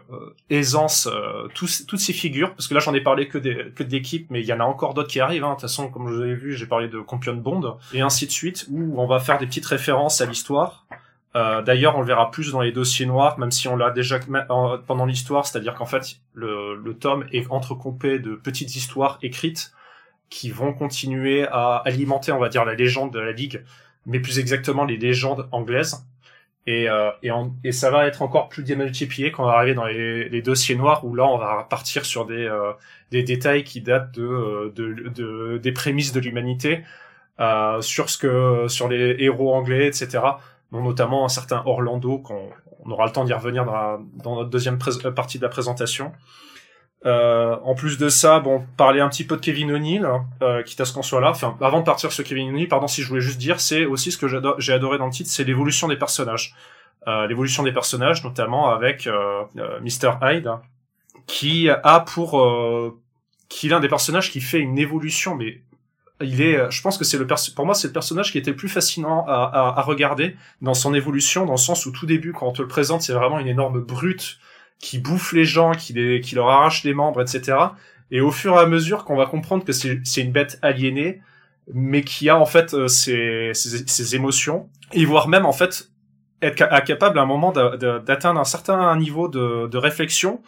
[0.49, 1.09] aisance
[1.53, 4.41] tous, toutes ces figures parce que là j'en ai parlé que des que d'équipes mais
[4.41, 5.49] il y en a encore d'autres qui arrivent hein.
[5.49, 8.31] de toute façon comme vous avez vu j'ai parlé de Campion Bond et ainsi de
[8.31, 10.85] suite où on va faire des petites références à l'histoire
[11.33, 14.19] d'ailleurs on le verra plus dans les dossiers noirs même si on l'a déjà
[14.87, 19.71] pendant l'histoire c'est-à-dire qu'en fait le, le tome est entrecoupé de petites histoires écrites
[20.29, 23.63] qui vont continuer à alimenter on va dire la légende de la ligue
[24.07, 26.07] mais plus exactement les légendes anglaises
[26.67, 27.31] et, euh, et,
[27.63, 30.75] et, ça va être encore plus démultiplié quand on va arriver dans les, les, dossiers
[30.75, 32.73] noirs où là on va partir sur des, euh,
[33.09, 36.83] des détails qui datent de, euh, de, de des prémices de l'humanité,
[37.39, 40.19] euh, sur ce que sur les héros anglais, etc.
[40.73, 42.49] dont notamment un certain Orlando, qu'on
[42.83, 46.11] on aura le temps d'y revenir dans, dans notre deuxième partie de la présentation.
[47.05, 50.07] Euh, en plus de ça, bon, parler un petit peu de Kevin O'Neill,
[50.41, 51.29] euh, quitte à ce qu'on soit là.
[51.29, 54.11] Enfin, avant de partir sur Kevin O'Neill, pardon, si je voulais juste dire, c'est aussi
[54.11, 56.55] ce que j'ai adoré dans le titre, c'est l'évolution des personnages.
[57.07, 60.17] Euh, l'évolution des personnages, notamment avec euh, euh Mr.
[60.21, 60.51] Hyde,
[61.25, 62.99] qui a pour, euh,
[63.47, 65.61] qui est l'un des personnages qui fait une évolution, mais
[66.19, 68.57] il est, je pense que c'est le pour moi c'est le personnage qui était le
[68.57, 72.47] plus fascinant à, à, regarder dans son évolution, dans le sens où tout début quand
[72.47, 74.39] on te le présente, c'est vraiment une énorme brute
[74.79, 77.57] qui bouffe les gens, qui, les, qui leur arrache les membres, etc.
[78.11, 81.21] Et au fur et à mesure qu'on va comprendre que c'est une bête aliénée,
[81.73, 85.89] mais qui a en fait euh, ses, ses, émotions, et voire même en fait
[86.41, 90.41] être capable à un moment d'atteindre un certain niveau de, de, réflexion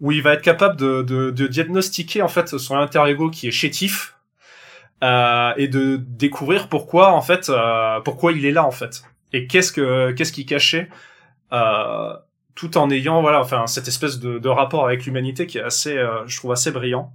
[0.00, 3.52] où il va être capable de, de, de diagnostiquer en fait son inter-ego qui est
[3.52, 4.18] chétif
[5.04, 9.46] euh, et de découvrir pourquoi en fait euh, pourquoi il est là en fait et
[9.46, 10.88] qu'est-ce que qu'est-ce qui cachait
[11.52, 12.14] euh,
[12.58, 15.96] tout en ayant voilà enfin cette espèce de, de rapport avec l'humanité qui est assez
[15.96, 17.12] euh, je trouve assez brillant.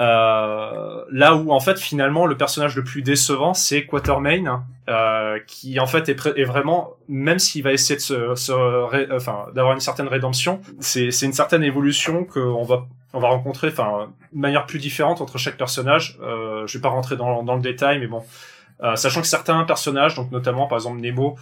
[0.00, 5.78] Euh, là où en fait finalement le personnage le plus décevant c'est Quatermain euh, qui
[5.78, 10.08] en fait est, vraiment même s'il va essayer de se, se enfin d'avoir une certaine
[10.08, 14.80] rédemption c'est c'est une certaine évolution qu'on va on va rencontrer enfin de manière plus
[14.80, 16.18] différente entre chaque personnage.
[16.20, 18.24] Euh, je vais pas rentrer dans, dans le détail mais bon.
[18.82, 21.36] Euh, sachant que certains personnages donc notamment par exemple Nemo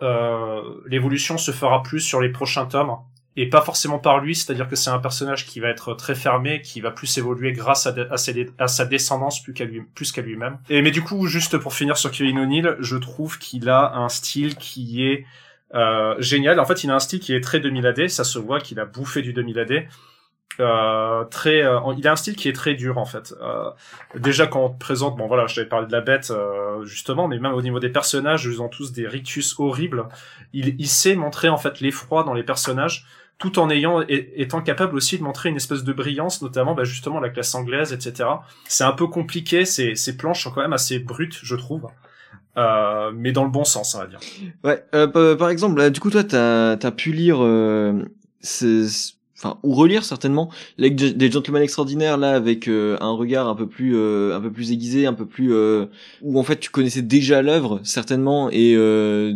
[0.00, 2.96] l'évolution se fera plus sur les prochains tomes
[3.36, 6.62] et pas forcément par lui, c'est-à-dire que c'est un personnage qui va être très fermé,
[6.62, 10.58] qui va plus évoluer grâce à, sa descendance plus qu'à lui, plus qu'à lui-même.
[10.70, 14.08] Et mais du coup, juste pour finir sur Kevin O'Neill, je trouve qu'il a un
[14.08, 15.24] style qui est
[15.74, 16.60] euh, génial.
[16.60, 18.78] En fait, il a un style qui est très 2000 AD, ça se voit qu'il
[18.78, 19.86] a bouffé du 2000 AD.
[20.60, 23.34] Euh, très, euh, il a un style qui est très dur en fait.
[23.42, 23.70] Euh,
[24.14, 27.26] déjà quand on te présente, bon voilà, je t'avais parlé de la bête euh, justement,
[27.26, 30.06] mais même au niveau des personnages, ils ont tous des rictus horribles.
[30.52, 33.06] Il, il sait montrer en fait l'effroi dans les personnages,
[33.38, 37.20] tout en ayant étant capable aussi de montrer une espèce de brillance, notamment bah, justement
[37.20, 38.28] la classe anglaise, etc.
[38.66, 41.88] C'est un peu compliqué, ces, ces planches sont quand même assez brutes, je trouve.
[42.56, 44.20] Euh, mais dans le bon sens, on va dire.
[44.62, 44.84] Ouais.
[44.94, 48.04] Euh, par exemple, du coup, toi, t'as as pu lire euh,
[49.36, 50.50] enfin ou relire certainement.
[50.78, 54.72] Des gentlemen extraordinaires là avec euh, un regard un peu plus euh, un peu plus
[54.72, 55.86] aiguisé un peu plus euh,
[56.22, 58.74] où en fait tu connaissais déjà l'œuvre certainement et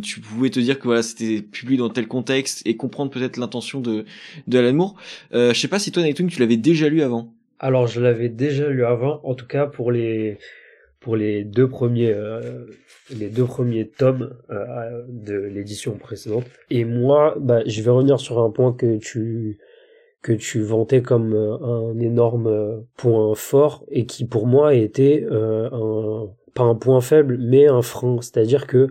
[0.02, 3.80] tu pouvais te dire que voilà c'était publié dans tel contexte et comprendre peut-être l'intention
[3.80, 4.04] de
[4.46, 4.94] de Alan Moore.
[5.32, 7.32] Je sais pas si toi Nightung tu l'avais déjà lu avant.
[7.58, 10.38] Alors je l'avais déjà lu avant en tout cas pour les
[11.00, 12.14] pour les deux premiers
[13.10, 14.34] les deux premiers tomes
[15.08, 16.44] de l'édition précédente.
[16.70, 19.58] Et moi bah je vais revenir sur un point que tu
[20.28, 25.26] que tu vantais comme euh, un énorme euh, point fort et qui pour moi était
[25.30, 28.18] euh, un pas un point faible mais un frein.
[28.20, 28.88] C'est-à-dire que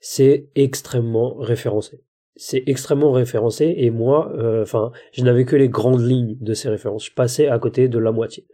[0.00, 2.00] c'est extrêmement référencé.
[2.34, 7.06] C'est extrêmement référencé et moi enfin je n'avais que les grandes lignes de ces références.
[7.06, 8.46] Je passais à côté de la moitié.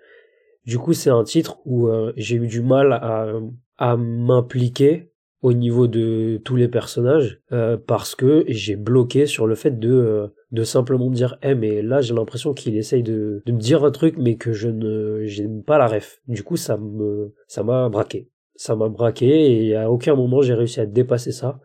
[0.66, 3.32] Du coup c'est un titre où j'ai eu du mal à
[3.78, 7.40] à m'impliquer au niveau de tous les personnages
[7.86, 12.14] parce que j'ai bloqué sur le fait de de simplement dire eh mais là j'ai
[12.14, 15.86] l'impression qu'il essaye de, me dire un truc mais que je ne j'aime pas la
[15.86, 16.20] ref.
[16.28, 18.30] Du coup ça me ça m'a braqué.
[18.54, 21.60] Ça m'a braqué et à aucun moment j'ai réussi à dépasser ça.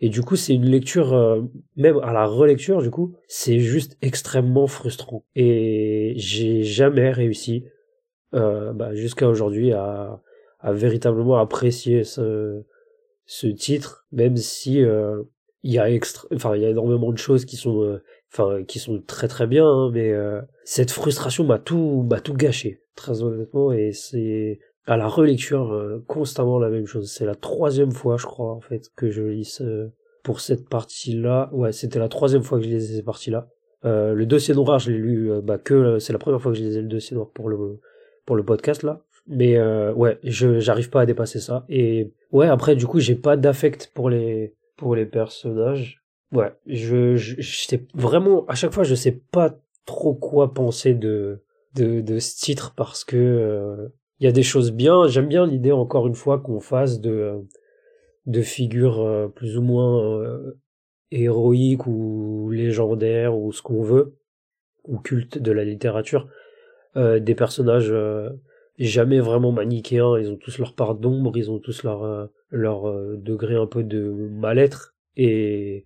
[0.00, 1.42] Et du coup c'est une lecture euh,
[1.76, 5.24] même à la relecture du coup c'est juste extrêmement frustrant.
[5.34, 7.64] Et j'ai jamais réussi
[8.32, 10.20] bah, jusqu'à aujourd'hui à
[10.58, 12.64] à véritablement apprécier ce
[13.26, 15.22] ce titre, même si euh,
[15.64, 16.28] il y a extra...
[16.32, 19.48] enfin il y a énormément de choses qui sont euh, enfin qui sont très très
[19.48, 24.60] bien hein, mais euh, cette frustration m'a tout m'a tout gâché très honnêtement et c'est
[24.86, 27.10] à la relecture constamment la même chose.
[27.10, 29.62] C'est la troisième fois je crois en fait que je lis
[30.22, 33.48] pour cette partie là ouais c'était la troisième fois que je lisais cette partie là
[33.82, 36.82] le dossier noir je l'ai lu bah que c'est la première fois que je lisais
[36.82, 37.80] le dossier noir pour le
[38.26, 39.00] pour le podcast là.
[39.26, 41.64] Mais euh, ouais, je j'arrive pas à dépasser ça.
[41.68, 46.02] Et ouais, après du coup, j'ai pas d'affect pour les pour les personnages.
[46.32, 49.56] Ouais, je, je, sais vraiment à chaque fois, je sais pas
[49.86, 51.42] trop quoi penser de
[51.74, 55.06] de, de ce titre parce que euh, il y a des choses bien.
[55.06, 57.40] J'aime bien l'idée encore une fois qu'on fasse de
[58.26, 60.58] de figures euh, plus ou moins euh,
[61.10, 64.16] héroïques ou légendaires ou ce qu'on veut
[64.84, 66.28] ou culte de la littérature
[66.96, 67.92] des personnages
[68.78, 72.88] jamais vraiment manichéens, ils ont tous leur part d'ombre, ils ont tous leur euh, leur
[72.88, 75.84] euh, degré un peu de mal-être et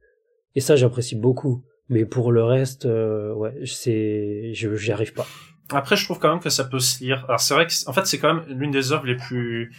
[0.54, 1.64] et ça j'apprécie beaucoup.
[1.88, 5.26] Mais pour le reste, euh, ouais, c'est je j'y arrive pas.
[5.70, 7.24] Après, je trouve quand même que ça peut se lire.
[7.28, 9.72] Alors c'est vrai que en fait c'est quand même l'une des œuvres les plus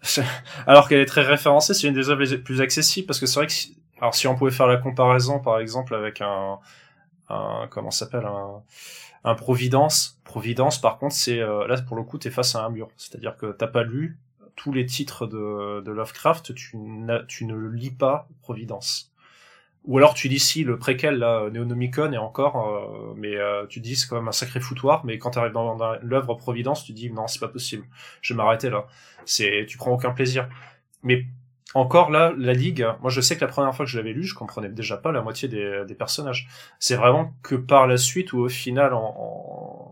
[0.66, 3.40] alors qu'elle est très référencée, c'est une des œuvres les plus accessibles parce que c'est
[3.40, 3.52] vrai que
[4.00, 6.58] alors si on pouvait faire la comparaison par exemple avec un,
[7.28, 8.62] un comment s'appelle un,
[9.24, 10.20] un Providence.
[10.24, 13.36] Providence par contre c'est euh, là pour le coup t'es face à un mur, c'est-à-dire
[13.36, 14.20] que t'as pas lu
[14.58, 19.12] tous les titres de, Lovecraft, tu, ne lis pas Providence.
[19.84, 23.80] Ou alors tu lis ici le préquel, là, Neonomicon, et encore, euh, mais euh, tu
[23.80, 26.92] dis c'est quand même un sacré foutoir, mais quand tu arrives dans, l'œuvre Providence, tu
[26.92, 27.86] dis non, c'est pas possible,
[28.20, 28.86] je vais m'arrêter là.
[29.24, 30.48] C'est, tu prends aucun plaisir.
[31.04, 31.24] Mais
[31.74, 34.24] encore là, la Ligue, moi je sais que la première fois que je l'avais lu,
[34.24, 36.48] je comprenais déjà pas la moitié des, personnages.
[36.80, 39.87] C'est vraiment que par la suite où au final, en,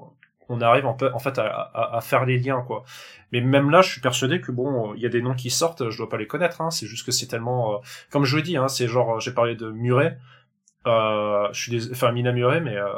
[0.49, 2.85] on arrive en, fait à, faire les liens quoi.
[3.33, 5.91] Mais même là, je suis persuadé que bon, il y a des noms qui sortent,
[5.91, 6.61] je dois pas les connaître.
[6.61, 7.77] Hein, c'est juste que c'est tellement, euh,
[8.11, 10.19] comme je le dis, hein, c'est genre, j'ai parlé de Muret,
[10.87, 11.91] euh, je suis des...
[11.91, 12.89] enfin Mina Muret, mais euh,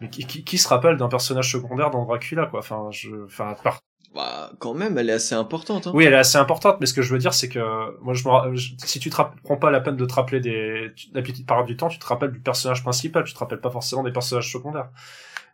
[0.00, 2.60] mais qui, qui, se rappelle d'un personnage secondaire dans Dracula quoi.
[2.60, 3.80] Enfin, je, enfin par...
[4.14, 5.86] Bah, quand même, elle est assez importante.
[5.86, 5.92] Hein.
[5.94, 7.60] Oui, elle est assez importante, mais ce que je veux dire, c'est que
[8.00, 8.56] moi, je me...
[8.56, 11.76] si tu te prends pas la peine de te rappeler des, la petite parole du
[11.76, 14.88] temps, tu te rappelles du personnage principal, tu te rappelles pas forcément des personnages secondaires.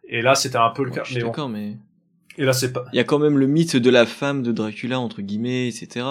[0.08, 1.02] Et là, c'était un peu le cas.
[1.04, 1.76] je suis d'accord, mais
[2.38, 2.84] et là, c'est pas.
[2.92, 6.06] Il y a quand même le mythe de la femme de Dracula entre guillemets, etc.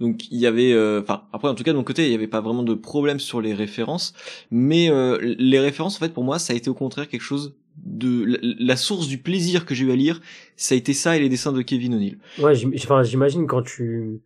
[0.00, 2.14] Donc il y avait, euh, enfin après en tout cas de mon côté, il y
[2.14, 4.14] avait pas vraiment de problème sur les références,
[4.50, 7.56] mais euh, les références en fait pour moi ça a été au contraire quelque chose
[7.76, 10.20] de la, source du plaisir que j'ai eu à lire,
[10.56, 12.18] ça a été ça et les dessins de Kevin O'Neill.
[12.38, 14.22] Ouais, j'imagine quand tu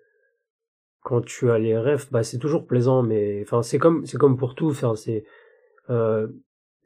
[1.02, 4.36] quand tu as les refs, bah c'est toujours plaisant, mais enfin c'est comme c'est comme
[4.36, 5.24] pour tout, enfin c'est
[5.88, 6.26] euh,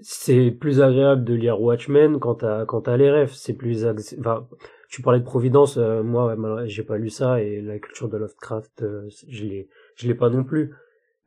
[0.02, 3.32] c'est plus agréable de lire Watchmen quand t'as quand t'as les rêves.
[3.32, 3.86] C'est plus
[4.18, 4.48] enfin
[4.88, 6.36] tu parlais de Providence euh, moi
[6.66, 10.30] j'ai pas lu ça et la culture de Lovecraft euh, je l'ai je l'ai pas
[10.30, 10.74] non plus.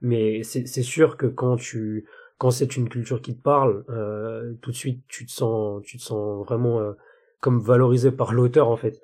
[0.01, 2.05] Mais c'est c'est sûr que quand tu
[2.37, 5.97] quand c'est une culture qui te parle euh, tout de suite tu te sens tu
[5.97, 6.93] te sens vraiment
[7.39, 9.01] comme valorisé par l'auteur en fait.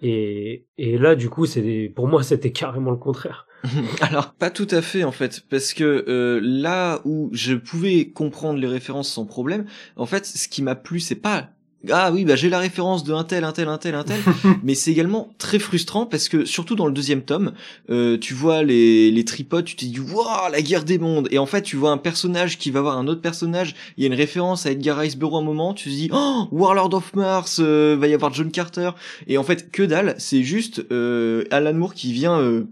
[0.00, 3.46] Et et là du coup c'est pour moi c'était carrément le contraire
[4.00, 8.58] Alors pas tout à fait en fait, parce que euh, là où je pouvais comprendre
[8.58, 9.64] les références sans problème,
[9.96, 11.50] en fait ce qui m'a plu c'est pas
[11.90, 14.18] ah oui bah j'ai la référence de un tel un tel un tel un tel
[14.62, 17.52] mais c'est également très frustrant parce que surtout dans le deuxième tome
[17.90, 21.38] euh, tu vois les les tripodes tu te dis waouh la guerre des mondes et
[21.38, 24.08] en fait tu vois un personnage qui va voir un autre personnage il y a
[24.08, 27.58] une référence à Edgar Rice Burroughs un moment tu te dis oh Warlord of Mars
[27.60, 28.90] euh, va y avoir John Carter
[29.26, 32.66] et en fait que dalle c'est juste euh, Alan Moore qui vient euh,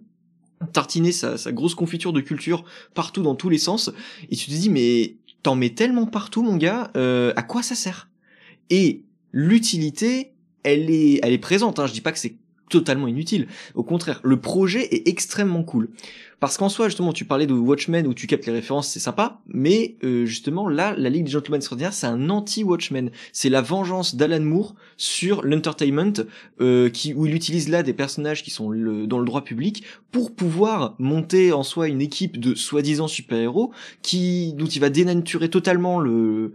[0.72, 3.90] tartiner sa, grosse confiture de culture partout dans tous les sens.
[4.30, 7.74] Et tu te dis mais t'en mets tellement partout mon gars euh, à quoi ça
[7.74, 8.08] sert?
[8.70, 11.86] Et l'utilité elle est elle est présente hein.
[11.86, 12.36] je dis pas que c'est
[12.70, 13.48] totalement inutile.
[13.74, 15.90] Au contraire le projet est extrêmement cool
[16.42, 19.38] parce qu'en soi, justement, tu parlais de Watchmen où tu captes les références, c'est sympa,
[19.46, 23.12] mais euh, justement, là, la Ligue des Gentlemen Extraordinaires, c'est un anti-Watchmen.
[23.32, 26.24] C'est la vengeance d'Alan Moore sur l'entertainment,
[26.60, 30.34] euh, qui, où il utilise là des personnages qui sont dans le droit public pour
[30.34, 36.00] pouvoir monter en soi une équipe de soi-disant super-héros qui, dont il va dénaturer totalement
[36.00, 36.52] le,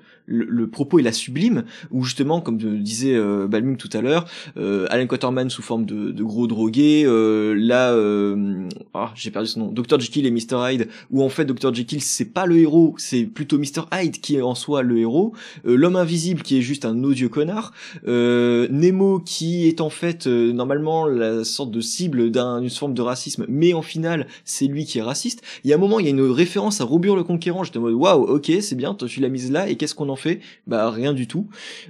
[0.71, 3.47] propos et la sublime, où justement, comme disait euh,
[3.78, 4.26] tout à l'heure,
[4.58, 9.47] euh, Alan Quaterman sous forme de, de gros drogué, euh, là, euh, ah, j'ai perdu
[9.47, 12.58] son nom, Dr Jekyll et Mr Hyde, où en fait Dr Jekyll c'est pas le
[12.58, 15.34] héros, c'est plutôt Mr Hyde qui est en soi le héros,
[15.66, 17.74] euh, l'homme invisible qui est juste un odieux connard,
[18.08, 23.02] euh, Nemo qui est en fait euh, normalement la sorte de cible d'une forme de
[23.02, 25.42] racisme, mais en final c'est lui qui est raciste.
[25.63, 27.78] Il y a un moment il y a une référence à Robur le Conquérant, j'étais
[27.78, 30.40] en mode waouh ok c'est bien, tu l'as mise là et qu'est-ce qu'on en fait?
[30.66, 31.48] Bah rien du tout.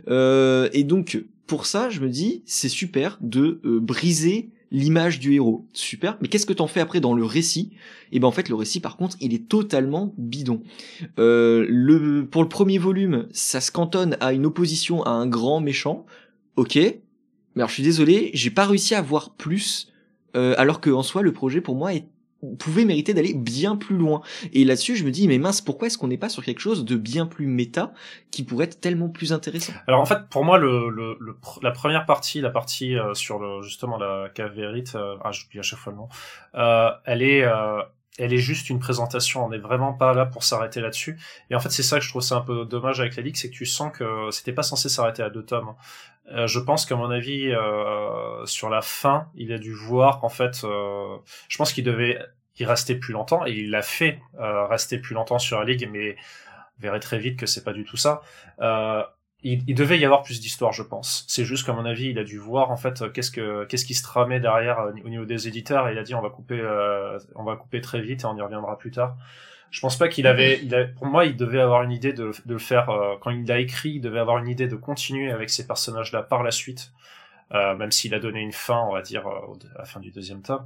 [0.08, 5.66] et donc pour ça, je me dis, c'est super de briser l'image du héros.
[5.74, 6.18] Super.
[6.22, 7.72] Mais qu'est-ce que t'en fais après dans le récit?
[8.12, 10.62] Et eh ben en fait le récit par contre il est totalement bidon.
[11.20, 15.60] Euh, le pour le premier volume ça se cantonne à une opposition à un grand
[15.60, 16.06] méchant.
[16.56, 16.76] Ok.
[16.76, 16.94] Mais
[17.56, 19.92] alors je suis désolé j'ai pas réussi à voir plus.
[20.36, 22.06] Euh, alors que en soi le projet pour moi est
[22.60, 24.22] pouvait mériter d'aller bien plus loin.
[24.54, 26.86] Et là-dessus, je me dis, mais mince, pourquoi est-ce qu'on n'est pas sur quelque chose
[26.86, 27.94] de bien plus méta
[28.32, 29.74] qui pourrait être tellement plus intéressant?
[29.88, 31.18] Alors en fait, pour moi, le, le,
[31.62, 35.64] la première partie, la partie euh, sur le, justement la cavérite, euh, ah j'oublie à
[35.64, 36.10] chaque fois le nom,
[36.56, 37.82] euh, elle est euh,
[38.18, 39.46] elle est juste une présentation.
[39.46, 41.20] On n'est vraiment pas là pour s'arrêter là-dessus.
[41.50, 43.50] Et en fait, c'est ça que je trouve un peu dommage avec la ligue, c'est
[43.50, 45.76] que tu sens que c'était pas censé s'arrêter à deux tomes.
[46.32, 50.30] Euh, je pense qu'à mon avis, euh, sur la fin, il a dû voir en
[50.30, 50.62] fait.
[50.64, 52.20] Euh, je pense qu'il devait
[52.60, 56.14] y rester plus longtemps et il l'a fait rester plus longtemps sur la ligue, mais
[56.14, 58.22] vous verrez très vite que c'est pas du tout ça.
[59.44, 61.24] Il, devait y avoir plus d'histoire, je pense.
[61.28, 63.94] C'est juste qu'à mon avis, il a dû voir en fait qu'est-ce que qu'est-ce qui
[63.94, 66.60] se tramait derrière euh, au niveau des éditeurs et il a dit on va couper
[66.60, 69.16] euh, on va couper très vite et on y reviendra plus tard.
[69.70, 70.62] Je pense pas qu'il avait,
[70.96, 73.92] pour moi, il devait avoir une idée de, le faire euh, quand il a écrit,
[73.92, 76.94] il devait avoir une idée de continuer avec ces personnages-là par la suite,
[77.52, 80.66] même s'il a donné une fin, on va dire, à la fin du deuxième tome.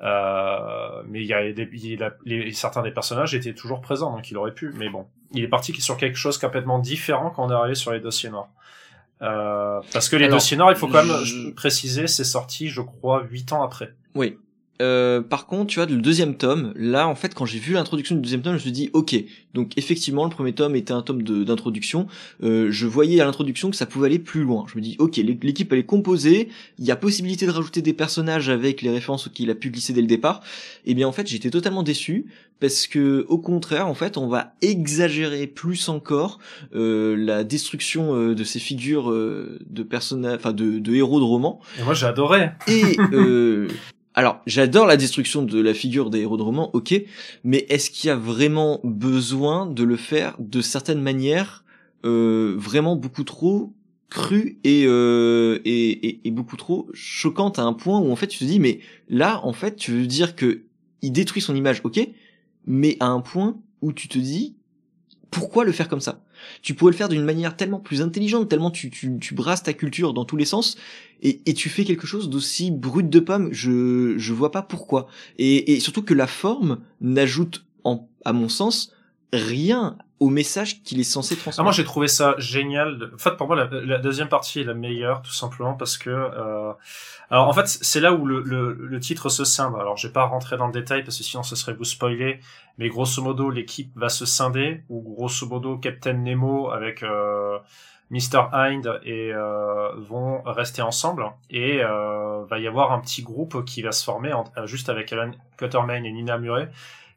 [0.00, 4.72] Mais il y a, certains des personnages étaient toujours présents, donc il aurait pu.
[4.76, 7.92] Mais bon, il est parti sur quelque chose complètement différent quand on est arrivé sur
[7.92, 8.48] les dossiers noirs.
[9.22, 13.22] Euh, parce que les dossiers noirs, il faut quand même préciser, c'est sorti, je crois,
[13.30, 13.94] huit ans après.
[14.14, 14.38] Oui,
[14.80, 18.14] euh, par contre, tu vois, le deuxième tome, là, en fait, quand j'ai vu l'introduction
[18.14, 19.14] du deuxième tome, je me suis dit, ok,
[19.54, 22.06] donc effectivement, le premier tome était un tome d'introduction.
[22.42, 24.64] Euh, je voyais à l'introduction que ça pouvait aller plus loin.
[24.66, 26.48] Je me dis, ok, l'équipe elle est composée,
[26.78, 29.92] il y a possibilité de rajouter des personnages avec les références qu'il a pu glisser
[29.92, 30.40] dès le départ.
[30.84, 32.26] Et eh bien, en fait, j'étais totalement déçu
[32.62, 36.38] parce que, au contraire, en fait, on va exagérer plus encore
[36.74, 41.24] euh, la destruction euh, de ces figures euh, de personnages, enfin, de, de héros de
[41.24, 41.60] romans.
[41.78, 42.50] Et moi, j'ai adoré.
[42.68, 43.68] Et euh,
[44.14, 46.94] alors, j'adore la destruction de la figure des héros de roman, ok,
[47.44, 51.64] mais est-ce qu'il y a vraiment besoin de le faire de certaines manières
[52.04, 53.72] euh, vraiment beaucoup trop
[54.10, 58.40] crues et, euh, et, et, beaucoup trop choquantes à un point où en fait tu
[58.40, 60.64] te dis mais là en fait tu veux dire que
[61.00, 62.00] il détruit son image, ok,
[62.66, 64.56] mais à un point où tu te dis
[65.30, 66.22] pourquoi le faire comme ça?
[66.62, 69.72] Tu pourrais le faire d'une manière tellement plus intelligente, tellement tu, tu, tu brasses ta
[69.72, 70.76] culture dans tous les sens,
[71.22, 75.06] et, et tu fais quelque chose d'aussi brut de pomme, je, je vois pas pourquoi.
[75.38, 78.92] Et, et surtout que la forme n'ajoute, en, à mon sens,
[79.32, 81.58] rien au message qu'il est censé transmettre.
[81.58, 83.10] Ah, moi j'ai trouvé ça génial.
[83.12, 86.72] En fait pour moi la, deuxième partie est la meilleure tout simplement parce que euh...
[87.28, 89.74] alors en fait c'est là où le, le, le, titre se scinde.
[89.74, 92.38] Alors je vais pas rentrer dans le détail parce que sinon ce serait vous spoiler.
[92.78, 97.58] Mais grosso modo l'équipe va se scinder ou grosso modo Captain Nemo avec euh,
[98.10, 98.46] Mr.
[98.52, 103.82] Hind et euh, vont rester ensemble et euh, va y avoir un petit groupe qui
[103.82, 104.32] va se former
[104.66, 106.70] juste avec Alan Cuttermain et Nina Murray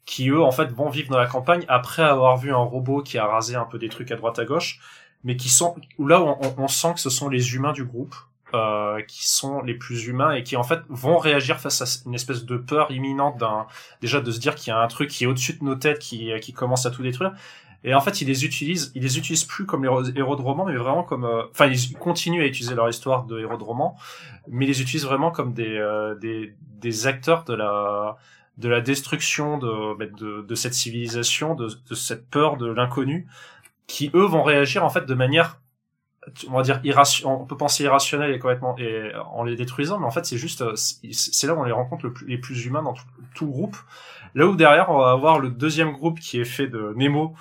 [0.06, 3.18] qui eux en fait vont vivre dans la campagne après avoir vu un robot qui
[3.18, 4.80] a rasé un peu des trucs à droite à gauche,
[5.24, 8.16] mais qui sont où là on, on sent que ce sont les humains du groupe
[8.53, 12.14] euh, qui sont les plus humains et qui en fait vont réagir face à une
[12.14, 13.66] espèce de peur imminente d'un
[14.01, 15.99] déjà de se dire qu'il y a un truc qui est au-dessus de nos têtes
[15.99, 17.34] qui qui commence à tout détruire.
[17.84, 20.66] Et en fait, ils les utilisent, ils les utilisent plus comme les héros de roman,
[20.66, 23.95] mais vraiment comme, euh, enfin, ils continuent à utiliser leur histoire de héros de roman,
[24.47, 28.18] mais ils les utilisent vraiment comme des, euh, des, des acteurs de la,
[28.58, 33.28] de la destruction de, de, de cette civilisation, de, de cette peur de l'inconnu,
[33.88, 35.60] qui eux vont réagir en fait de manière
[36.49, 40.06] on va dire irration on peut penser irrationnel et complètement et en les détruisant mais
[40.06, 43.06] en fait c'est juste c'est là où on les rencontre les plus humains dans tout,
[43.36, 43.78] tout, groupe.
[44.34, 47.36] Là où derrière on va avoir le deuxième groupe qui est fait de Nemo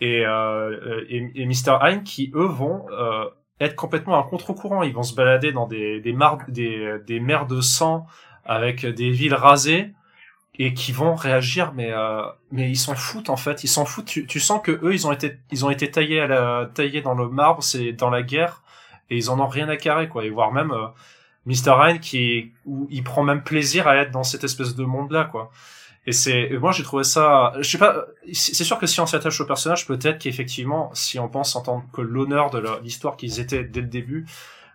[0.00, 3.26] et euh, et, Mr Hein qui eux vont euh,
[3.60, 4.82] être complètement à contre-courant.
[4.82, 6.16] Ils vont se balader dans des des,
[6.48, 8.06] des des mers de sang
[8.44, 9.94] avec des villes rasées
[10.58, 13.64] et qui vont réagir mais euh, mais ils s'en foutent en fait.
[13.64, 14.06] Ils s'en foutent.
[14.06, 17.02] Tu, tu, sens que eux ils ont été ils ont été taillés à la taillés
[17.02, 18.62] dans le marbre c'est dans la guerre
[19.10, 20.24] et ils en ont rien à carrer quoi.
[20.24, 20.86] Et voire même euh,
[21.46, 25.10] Mr Ryan qui où il prend même plaisir à être dans cette espèce de monde
[25.10, 25.50] là quoi.
[26.06, 29.40] Et c'est moi j'ai trouvé ça je sais pas c'est sûr que si on s'attache
[29.40, 33.64] au personnage peut-être qu'effectivement si on pense en tant que l'honneur de l'histoire qu'ils étaient
[33.64, 34.26] dès le début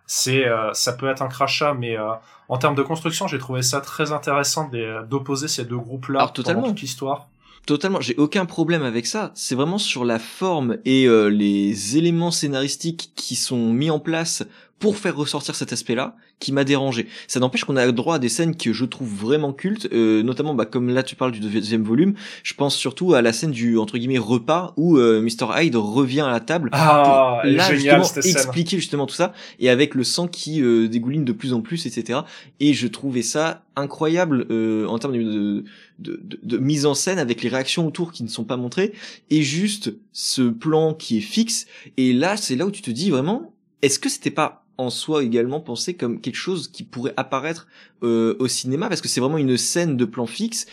[0.06, 2.12] c'est euh, ça peut être un crachat mais euh,
[2.50, 4.70] en termes de construction j'ai trouvé ça très intéressant
[5.08, 6.68] d'opposer ces deux groupes là totalement.
[6.68, 7.28] toute l'histoire.
[7.66, 9.32] Totalement, j'ai aucun problème avec ça.
[9.34, 14.42] C'est vraiment sur la forme et euh, les éléments scénaristiques qui sont mis en place
[14.80, 17.06] pour faire ressortir cet aspect-là qui m'a dérangé.
[17.28, 20.54] Ça n'empêche qu'on a droit à des scènes que je trouve vraiment cultes, euh, notamment
[20.54, 23.78] bah, comme là tu parles du deuxième volume, je pense surtout à la scène du
[23.78, 28.04] entre guillemets repas où euh, Mr Hyde revient à la table ah, pour là justement
[28.24, 31.86] expliquer justement tout ça et avec le sang qui euh, dégouline de plus en plus,
[31.86, 32.20] etc.
[32.58, 35.64] Et je trouvais ça incroyable euh, en termes de, de,
[35.98, 38.92] de, de, mise en scène avec les réactions autour qui ne sont pas montrées
[39.30, 41.66] et juste ce plan qui est fixe.
[41.96, 43.52] Et là, c'est là où tu te dis vraiment,
[43.82, 47.66] est-ce que c'était pas en soi également pensé comme quelque chose qui pourrait apparaître
[48.02, 50.66] euh, au cinéma parce que c'est vraiment une scène de plan fixe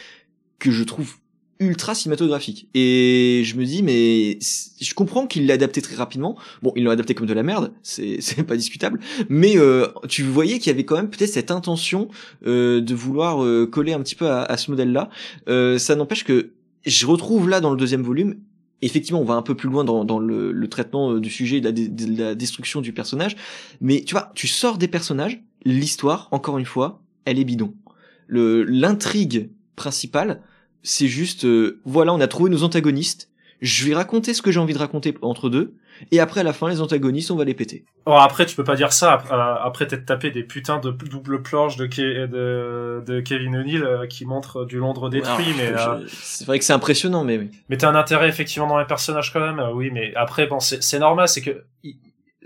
[0.59, 1.15] que je trouve
[1.59, 2.69] ultra cinématographique.
[2.73, 4.39] Et je me dis mais
[4.79, 6.37] je comprends qu'il l'a adapté très rapidement.
[6.61, 8.99] Bon ils l'ont adapté comme de la merde c'est pas discutable.
[9.29, 12.07] Mais euh, tu voyais qu'il y avait quand même peut-être cette intention
[12.45, 15.09] euh, de vouloir coller un petit peu à, ce modèle là
[15.49, 16.51] euh, ça n'empêche que
[16.85, 18.35] je retrouve là dans le deuxième volume
[18.81, 21.71] effectivement, on va un peu plus loin dans, le, traitement euh, du sujet de la,
[21.71, 23.35] de la, destruction du personnage.
[23.81, 27.73] Mais tu vois, tu sors des personnages, l'histoire, encore une fois, elle est bidon.
[28.29, 30.41] L'intrigue principale,
[30.83, 33.29] c'est juste, euh, voilà, on a trouvé nos antagonistes.
[33.61, 35.73] Je vais raconter ce que j'ai envie de raconter entre deux
[36.11, 37.85] et après à la fin les antagonistes on va les péter.
[38.05, 39.23] Alors après tu peux pas dire ça
[39.63, 44.25] après t'être tapé des putains de double planches de, de, de Kevin O'Neill euh, qui
[44.25, 47.49] montrent du Londres détruit mais euh, c'est vrai que c'est impressionnant mais oui.
[47.69, 50.59] Mais t'as un intérêt effectivement dans les personnages quand même euh, oui mais après bon
[50.59, 51.63] c'est normal c'est que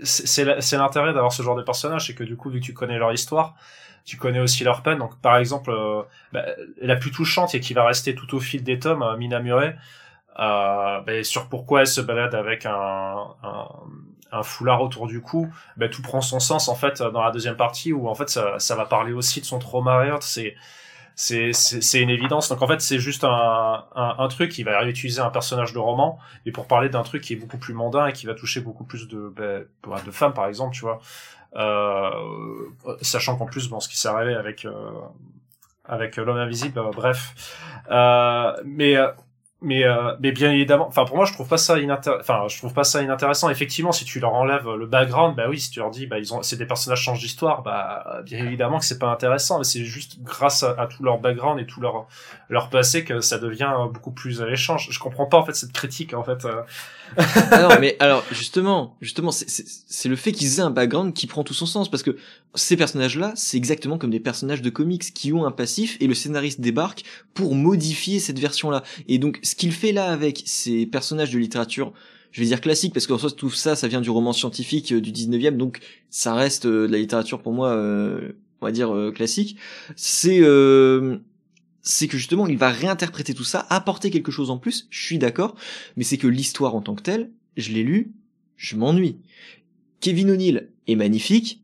[0.04, 2.98] c'est l'intérêt d'avoir ce genre de personnage, c'est que du coup, vu que tu connais
[2.98, 3.54] leur histoire,
[4.04, 4.98] tu connais aussi leur peine.
[4.98, 6.02] Donc, par exemple, euh,
[6.32, 6.44] bah,
[6.80, 9.76] la plus touchante et qui va rester tout au fil des tomes, euh, Mina Murray,
[10.38, 13.68] euh, bah, sur pourquoi elle se balade avec un, un,
[14.32, 17.56] un foulard autour du cou, bah, tout prend son sens en fait dans la deuxième
[17.56, 20.18] partie où en fait ça, ça va parler aussi de son trauma.
[20.20, 20.56] C'est
[21.14, 22.48] c'est c'est une évidence.
[22.48, 26.18] Donc en fait, c'est juste un, un, truc qui va réutiliser un personnage de roman,
[26.46, 28.84] mais pour parler d'un truc qui est beaucoup plus mondain et qui va toucher beaucoup
[28.84, 29.64] plus de ben,
[30.06, 31.00] de femmes par exemple, tu vois.
[31.54, 32.10] Euh,
[33.02, 34.72] sachant qu'en plus, bon, ce qui s'est arrivé avec euh,
[35.84, 37.34] avec l'homme invisible, euh, bref.
[37.90, 38.96] Euh, mais
[39.62, 42.58] mais euh, mais bien évidemment enfin pour moi je trouve pas ça inintéressant enfin je
[42.58, 43.48] trouve pas ça inintéressant.
[43.48, 46.34] Effectivement si tu leur enlèves le background bah oui si tu leur dis bah ils
[46.34, 49.58] ont c'est des personnages changent d'histoire bah bien évidemment que c'est pas intéressant.
[49.58, 52.06] Mais c'est juste grâce à, tout leur background et tout leur
[52.48, 55.72] leur passé que ça devient beaucoup plus alléchant je, je comprends pas en fait cette
[55.72, 56.62] critique en fait euh.
[57.50, 61.54] alors mais alors justement justement c'est le fait qu'ils aient un background qui prend tout
[61.54, 62.16] son sens parce que
[62.54, 66.06] ces personnages là c'est exactement comme des personnages de comics qui ont un passif et
[66.06, 67.04] le scénariste débarque
[67.34, 71.38] pour modifier cette version là et donc ce qu'il fait là avec ces personnages de
[71.38, 71.92] littérature,
[72.30, 75.00] je vais dire classique parce qu'en soi tout ça, ça vient du roman scientifique euh,
[75.02, 78.32] du 19e, donc ça reste euh, de la littérature pour moi, euh,
[78.62, 79.58] on va dire classique.
[79.94, 80.40] C'est
[81.82, 84.86] c'est que justement il va réinterpréter tout ça, apporter quelque chose en plus.
[84.88, 85.54] Je suis d'accord,
[85.98, 88.14] mais c'est que l'histoire en tant que telle, je l'ai lu,
[88.56, 89.18] je m'ennuie.
[90.00, 91.61] Kevin O'Neill est magnifique,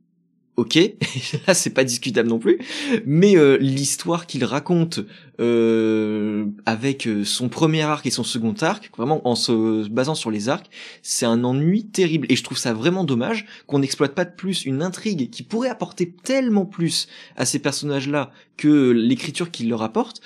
[0.59, 0.77] ok,
[1.47, 2.59] là c'est pas discutable non plus,
[3.07, 4.99] mais euh, l'histoire qu'il raconte
[5.41, 10.33] euh, avec euh, son premier arc et son second arc, vraiment en se basant sur
[10.33, 10.69] les arcs,
[11.01, 14.65] c'est un ennui terrible et je trouve ça vraiment dommage qu'on n'exploite pas de plus
[14.65, 17.07] une intrigue qui pourrait apporter tellement plus
[17.37, 20.21] à ces personnages-là que l'écriture qu'il leur apporte,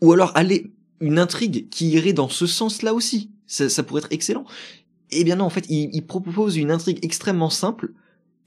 [0.00, 4.46] ou alors aller une intrigue qui irait dans ce sens-là aussi, ça, pourrait être excellent.
[5.10, 7.92] Eh bien non, en fait, il propose une intrigue extrêmement simple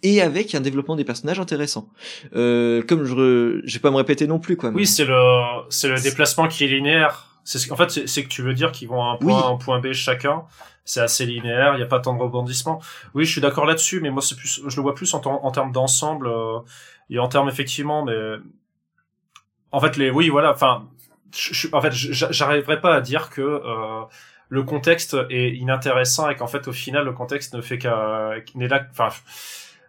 [0.04, 1.90] et avec un développement des personnages intéressant.
[2.36, 4.70] Euh, comme je, je vais pas me répéter non plus quoi.
[4.70, 5.18] Oui, c'est le
[5.70, 7.30] c'est le déplacement qui est linéaire.
[7.46, 9.80] C'est en fait c'est que tu veux dire qu'ils vont à un point un point
[9.80, 10.44] B chacun.
[10.86, 12.82] C'est assez linéaire, il y a pas tant de rebondissements.
[13.14, 15.52] Oui, je suis d'accord là-dessus, mais moi c'est plus je le vois plus en, en
[15.52, 16.60] termes d'ensemble euh,
[17.10, 18.18] et en termes effectivement mais
[19.72, 20.88] en fait les oui voilà enfin
[21.36, 24.02] je, en fait j'arriverai pas à dire que euh,
[24.50, 28.68] le contexte est inintéressant et qu'en fait au final le contexte ne fait qu'à n'est
[28.68, 29.10] là enfin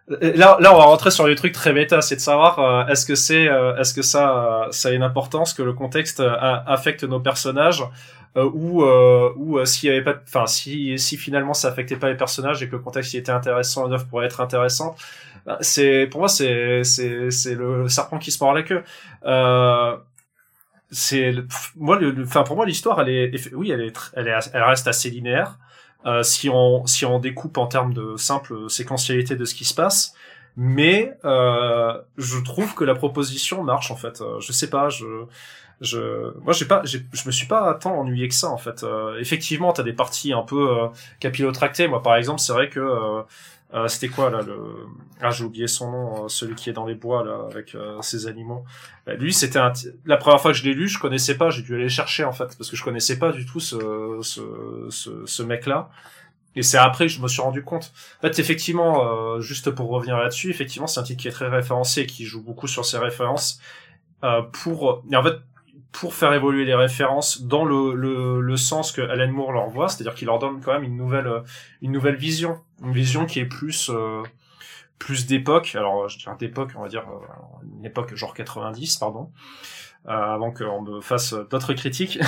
[0.07, 3.05] là, là, on va rentrer sur des trucs très méta, c'est de savoir euh, est-ce
[3.05, 7.19] que c'est, euh, est-ce que ça, ça a une importance que le contexte affecte nos
[7.19, 7.83] personnages
[8.35, 12.61] ou ou s'il y avait pas, enfin si si finalement ça affectait pas les personnages
[12.61, 14.97] et que le contexte y était intéressant, l'œuvre pourrait être intéressante.
[15.45, 18.83] Bah, c'est pour moi c'est c'est c'est le serpent qui se mord la queue.
[20.91, 21.33] c'est
[21.77, 25.09] moi enfin pour moi l'histoire elle est oui elle est elle est elle reste assez
[25.09, 25.57] linéaire
[26.05, 29.73] euh, si on si on découpe en termes de simple séquentialité de ce qui se
[29.73, 30.13] passe.
[30.57, 34.21] Mais euh, je trouve que la proposition marche en fait.
[34.21, 35.25] Euh, je sais pas, je
[35.81, 39.19] je moi j'ai pas je me suis pas tant ennuyé que ça en fait euh,
[39.19, 40.87] effectivement t'as des parties un peu euh,
[41.19, 42.79] capillotractées moi par exemple c'est vrai que
[43.73, 44.57] euh, euh, c'était quoi là le
[45.21, 48.01] ah j'ai oublié son nom euh, celui qui est dans les bois là avec euh,
[48.01, 48.63] ses animaux
[49.05, 49.73] bah, lui c'était un...
[50.05, 52.31] la première fois que je l'ai lu je connaissais pas j'ai dû aller chercher en
[52.31, 54.41] fait parce que je connaissais pas du tout ce ce,
[54.89, 55.89] ce, ce mec là
[56.55, 57.91] et c'est après que je me suis rendu compte.
[58.19, 62.05] En fait, effectivement, juste pour revenir là-dessus, effectivement, c'est un titre qui est très référencé
[62.05, 63.59] qui joue beaucoup sur ses références
[64.23, 65.03] euh, pour.
[65.11, 65.35] Et en fait,
[65.91, 69.87] pour faire évoluer les références dans le, le, le sens que Alan Moore leur voit,
[69.87, 71.43] c'est-à-dire qu'il leur donne quand même une nouvelle
[71.81, 74.21] une nouvelle vision, une vision qui est plus euh,
[74.99, 75.75] plus d'époque.
[75.75, 79.31] Alors je dirais d'époque, on va dire euh, une époque genre 90, pardon,
[80.07, 82.19] euh, avant qu'on me fasse d'autres critiques.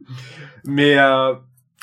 [0.64, 1.34] mais euh,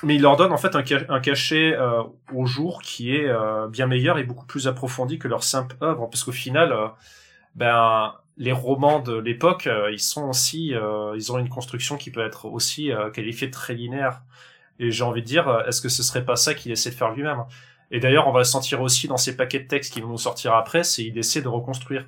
[0.04, 2.04] mais il leur donne en fait un, un cachet euh,
[2.34, 3.32] au jour qui est
[3.70, 6.74] bien meilleur et beaucoup plus approfondi que leur simple œuvre, parce qu'au final,
[7.56, 12.10] ben les romans de l'époque, euh, ils sont aussi, euh, ils ont une construction qui
[12.10, 14.24] peut être aussi euh, qualifiée de très linéaire.
[14.80, 17.12] Et j'ai envie de dire, est-ce que ce serait pas ça qu'il essaie de faire
[17.12, 17.44] lui-même?
[17.92, 20.18] Et d'ailleurs, on va le sentir aussi dans ces paquets de textes qui vont nous
[20.18, 22.08] sortir après, c'est il essaie de reconstruire.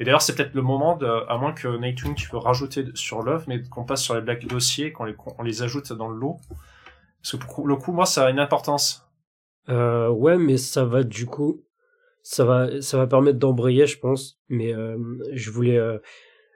[0.00, 3.44] Et d'ailleurs, c'est peut-être le moment, à moins que Nightwing tu veux rajouter sur l'œuvre,
[3.46, 6.38] mais qu'on passe sur les black dossiers, qu'on les, les ajoute dans le lot.
[7.20, 9.06] Parce que pour le coup, moi, ça a une importance.
[9.68, 11.62] Ouais, mais ça va du coup
[12.24, 14.40] ça va ça va permettre d'embrayer je pense.
[14.48, 14.96] Mais euh,
[15.32, 15.98] je voulais euh,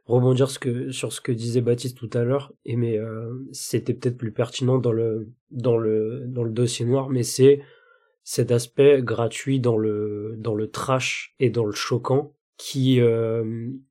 [0.07, 2.53] rebondir ce que sur ce que disait Baptiste tout à l'heure.
[2.65, 7.11] Et mais euh, c'était peut-être plus pertinent dans le dans le dans le dossier noir.
[7.11, 7.61] Mais c'est
[8.25, 13.01] cet aspect gratuit dans le dans le trash et dans le choquant qui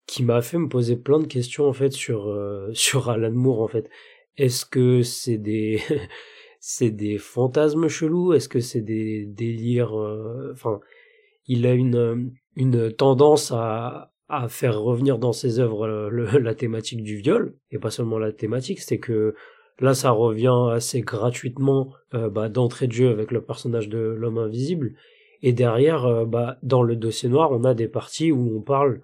[0.07, 2.35] qui m'a fait me poser plein de questions en fait sur
[2.73, 3.89] sur Alan Moore en fait.
[4.35, 5.79] Est-ce que c'est des
[6.59, 8.33] c'est des fantasmes chelous?
[8.33, 9.93] Est-ce que c'est des délires
[10.51, 10.79] enfin
[11.47, 15.87] il a une une tendance à à faire revenir dans ses œuvres
[16.39, 17.55] la thématique du viol.
[17.71, 19.35] Et pas seulement la thématique, c'est que
[19.79, 24.93] là ça revient assez gratuitement bah, d'entrée de jeu avec le personnage de l'homme invisible.
[25.43, 29.01] Et derrière bah dans le dossier noir on a des parties où on parle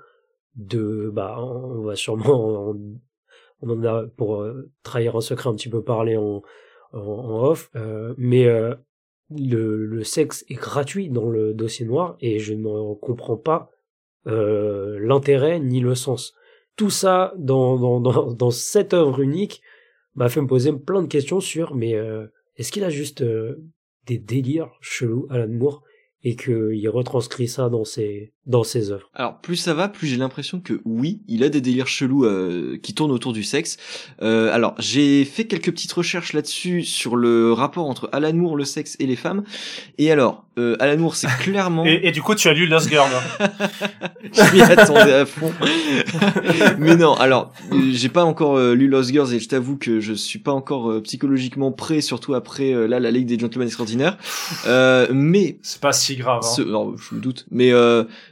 [0.55, 2.75] de bah on va sûrement
[3.63, 6.41] on en a pour euh, trahir un secret un petit peu parler en,
[6.91, 7.69] en, off.
[7.75, 8.75] Euh, mais euh,
[9.37, 13.69] le, sexe est gratuit dans le dossier noir et je ne comprends pas
[14.25, 16.33] l'intérêt ni le sens.
[16.75, 19.61] Tout ça dans, cette œuvre unique
[20.15, 21.95] m'a fait me poser plein de questions sur mais
[22.55, 23.23] est-ce qu'il a juste
[24.05, 25.83] des délires chelous à Moore
[26.23, 29.09] et qu'il retranscrit ça dans ses dans ses œuvres.
[29.13, 32.77] Alors plus ça va, plus j'ai l'impression que oui, il a des délires chelous euh,
[32.81, 33.77] qui tournent autour du sexe.
[34.21, 38.95] Euh, alors j'ai fait quelques petites recherches là-dessus sur le rapport entre Alan le sexe
[38.99, 39.43] et les femmes.
[39.97, 41.85] Et alors euh, Alan Moore, c'est clairement.
[41.85, 43.09] et, et, du coup, tu as lu Lost Girl.
[44.33, 45.51] je m'y attendais à fond.
[46.77, 47.53] Mais non, alors
[47.91, 50.91] j'ai pas encore euh, lu Lost Girls et je t'avoue que je suis pas encore
[50.91, 54.17] euh, psychologiquement prêt, surtout après là la Ligue des Gentlemen Extraordinaires.
[55.11, 56.43] mais c'est pas si grave.
[56.43, 56.63] Hein.
[56.67, 57.45] Non, je me doute.
[57.51, 57.71] Mais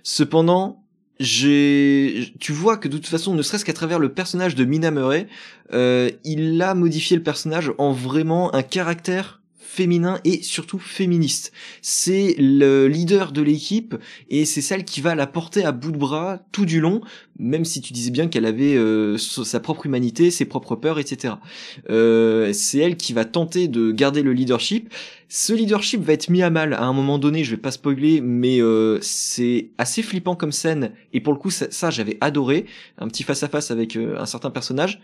[0.04, 0.82] Cependant,
[1.20, 4.92] j'ai, tu vois que de toute façon, ne serait-ce qu'à travers le personnage de Mina
[4.92, 5.28] Murray,
[5.74, 9.41] euh, il a modifié le personnage en vraiment un caractère
[9.72, 11.54] féminin et surtout féministe.
[11.82, 13.96] C'est le leader de l'équipe
[14.30, 17.00] et c'est celle qui va la porter à bout de bras tout du long,
[17.40, 21.36] même si tu disais bien qu'elle avait euh, sa propre humanité, ses propres peurs, etc.
[21.90, 24.94] Euh, c'est elle qui va tenter de garder le leadership.
[25.30, 28.20] Ce leadership va être mis à mal à un moment donné, je vais pas spoiler,
[28.20, 32.66] mais euh, c'est assez flippant comme scène et pour le coup ça, ça j'avais adoré,
[32.98, 35.00] un petit face à face avec un certain personnage.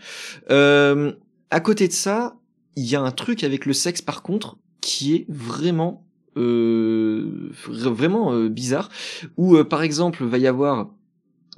[0.49, 2.35] à côté de ça,
[2.77, 6.07] il y a un truc avec le sexe par contre qui est vraiment
[6.37, 8.89] euh, vraiment euh, bizarre.
[9.35, 10.89] Où euh, par exemple va y avoir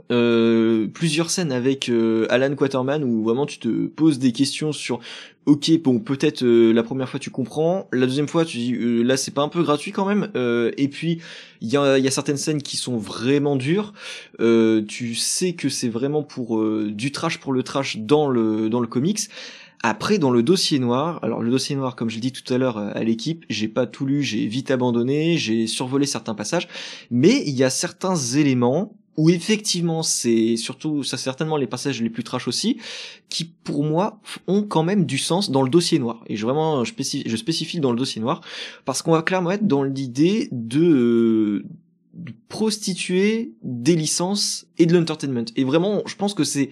[0.08, 1.92] plusieurs scènes avec
[2.30, 5.02] Alan Quaterman où vraiment tu te poses des questions sur
[5.46, 9.34] ok bon peut-être la première fois tu comprends la deuxième fois tu dis là c'est
[9.34, 11.22] pas un peu gratuit quand même et puis
[11.62, 13.94] il y a, y a certaines scènes qui sont vraiment dures
[14.40, 18.88] tu sais que c'est vraiment pour du trash pour le trash dans le dans le
[18.88, 19.30] comics
[19.82, 22.58] après, dans le dossier noir, alors le dossier noir, comme je l'ai dit tout à
[22.58, 26.68] l'heure euh, à l'équipe, j'ai pas tout lu, j'ai vite abandonné, j'ai survolé certains passages,
[27.12, 32.10] mais il y a certains éléments où effectivement c'est surtout ça certainement les passages les
[32.10, 32.78] plus trash aussi
[33.28, 36.24] qui pour moi ont quand même du sens dans le dossier noir.
[36.28, 38.40] Et je vraiment je spécifie, dans le dossier noir
[38.86, 41.66] parce qu'on va clairement être dans l'idée de euh,
[42.48, 45.46] prostituer des licences et de l'entertainment.
[45.56, 46.70] Et vraiment, je pense que c'est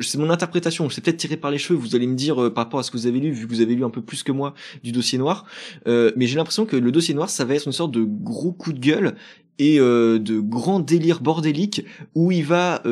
[0.00, 0.88] c'est mon interprétation.
[0.90, 1.78] C'est peut-être tiré par les cheveux.
[1.78, 3.52] Vous allez me dire euh, par rapport à ce que vous avez lu, vu que
[3.52, 5.44] vous avez lu un peu plus que moi du dossier noir.
[5.86, 8.52] Euh, mais j'ai l'impression que le dossier noir, ça va être une sorte de gros
[8.52, 9.14] coup de gueule
[9.58, 11.84] et euh, de grand délire bordélique
[12.14, 12.82] où il va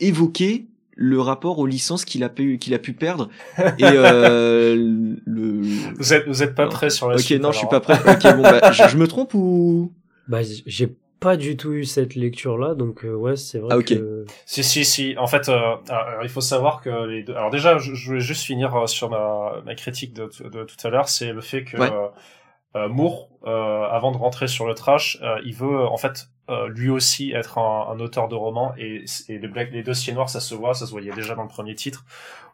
[0.00, 3.30] évoquer le rapport aux licences qu'il a pu qu'il a pu perdre
[3.78, 5.62] et le
[5.98, 8.36] vous êtes vous êtes pas prêt sur la ok non je suis pas prêt ok
[8.36, 9.92] bon bah je, je me trompe ou?
[10.28, 13.82] Bah j'ai pas du tout eu cette lecture là donc euh, ouais c'est vrai ah,
[13.82, 15.14] que si si si.
[15.18, 15.76] En fait euh,
[16.22, 17.34] il faut savoir que les deux...
[17.34, 20.76] alors déjà je, je voulais juste finir euh, sur ma, ma critique de, de, tout
[20.82, 21.76] à l'heure c'est le fait que
[22.76, 26.28] euh, Moore avant de rentrer sur le trash il veut en fait
[26.68, 30.30] lui aussi être un, un, auteur de romans et, et les, Black, les dossiers noirs
[30.30, 32.04] ça se voit ça se voyait déjà dans le premier titre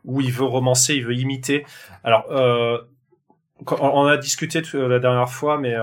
[0.04, 1.64] où il veut romancer il veut imiter.
[2.02, 2.26] Alors
[3.80, 5.74] on a discuté la dernière fois mais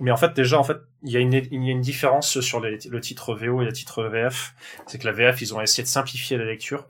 [0.00, 2.40] mais en fait déjà en fait il y a une, il y a une différence
[2.40, 4.54] sur le titre VO et le titre VF.
[4.86, 6.86] C'est que la VF, ils ont essayé de simplifier la lecture.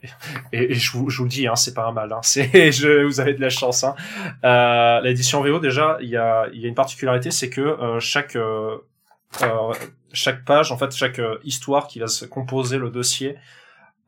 [0.52, 2.12] Et, je, vous, je, vous, le dis, hein, c'est pas un mal.
[2.12, 2.20] Hein.
[2.22, 3.82] C'est, je, vous avez de la chance.
[3.82, 3.96] Hein.
[4.44, 7.98] Euh, L'édition VO, déjà, il y a, il y a une particularité, c'est que euh,
[7.98, 8.76] chaque euh,
[9.42, 9.72] euh,
[10.12, 13.36] chaque page, en fait, chaque euh, histoire qui va se composer le dossier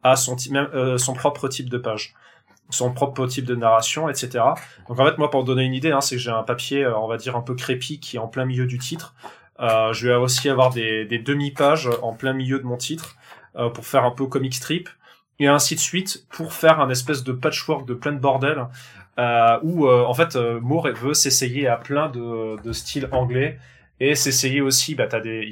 [0.02, 2.14] a son, même, euh, son propre type de page
[2.70, 4.44] son propre type de narration, etc.
[4.88, 7.06] Donc en fait, moi, pour donner une idée, hein, c'est que j'ai un papier, on
[7.06, 9.14] va dire un peu crépi, qui est en plein milieu du titre.
[9.60, 13.16] Euh, je vais aussi avoir des, demi-pages en plein milieu de mon titre
[13.56, 14.88] euh, pour faire un peu comic strip
[15.38, 18.66] et ainsi de suite pour faire un espèce de patchwork de plein de bordel
[19.18, 23.58] euh, où euh, en fait euh, Moore veut s'essayer à plein de, de styles anglais
[23.98, 25.42] et s'essayer aussi bah t'as des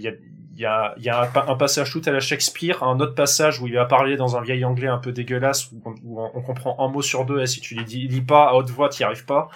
[0.55, 3.67] il y a, y a un, passage tout à la Shakespeare, un autre passage où
[3.67, 7.03] il va parler dans un vieil anglais un peu dégueulasse, où on, comprend un mot
[7.03, 9.49] sur deux, et si tu lis, lis pas à haute voix, t'y arrives pas.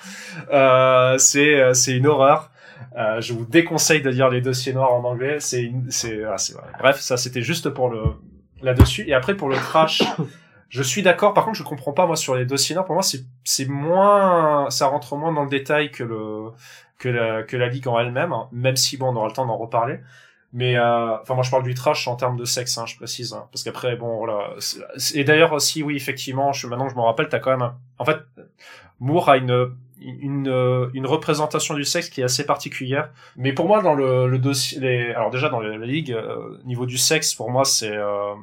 [0.52, 2.50] Euh, c'est, c'est une horreur.
[2.96, 5.38] Euh, je vous déconseille de lire les dossiers noirs en anglais.
[5.40, 6.36] C'est, c'est, ah,
[6.78, 8.02] bref, ça c'était juste pour le
[8.62, 9.04] là-dessus.
[9.08, 10.02] Et après pour le trash,
[10.68, 11.34] je suis d'accord.
[11.34, 12.86] Par contre, je comprends pas moi sur les dossiers noirs.
[12.86, 16.50] Pour moi, c'est, c'est moins, ça rentre moins dans le détail que le
[16.98, 18.32] que la que la ligue en elle-même.
[18.32, 18.48] Hein.
[18.52, 20.00] même si bon, on aura le temps d'en reparler.
[20.52, 23.34] Mais euh, enfin, moi, je parle du trash en termes de sexe, hein, je précise,
[23.34, 24.54] hein, parce qu'après, bon, voilà.
[25.14, 27.76] Et d'ailleurs aussi, oui, effectivement, je, maintenant, je me rappelle, t'as quand même, un...
[27.98, 28.18] en fait,
[28.98, 29.70] Moore a une
[30.00, 33.10] une, une représentation du sexe qui est assez particulière.
[33.36, 35.10] Mais pour moi, dans le, le dossier, les...
[35.12, 38.34] alors déjà dans la, ligue, euh, niveau du sexe, pour moi, c'est euh,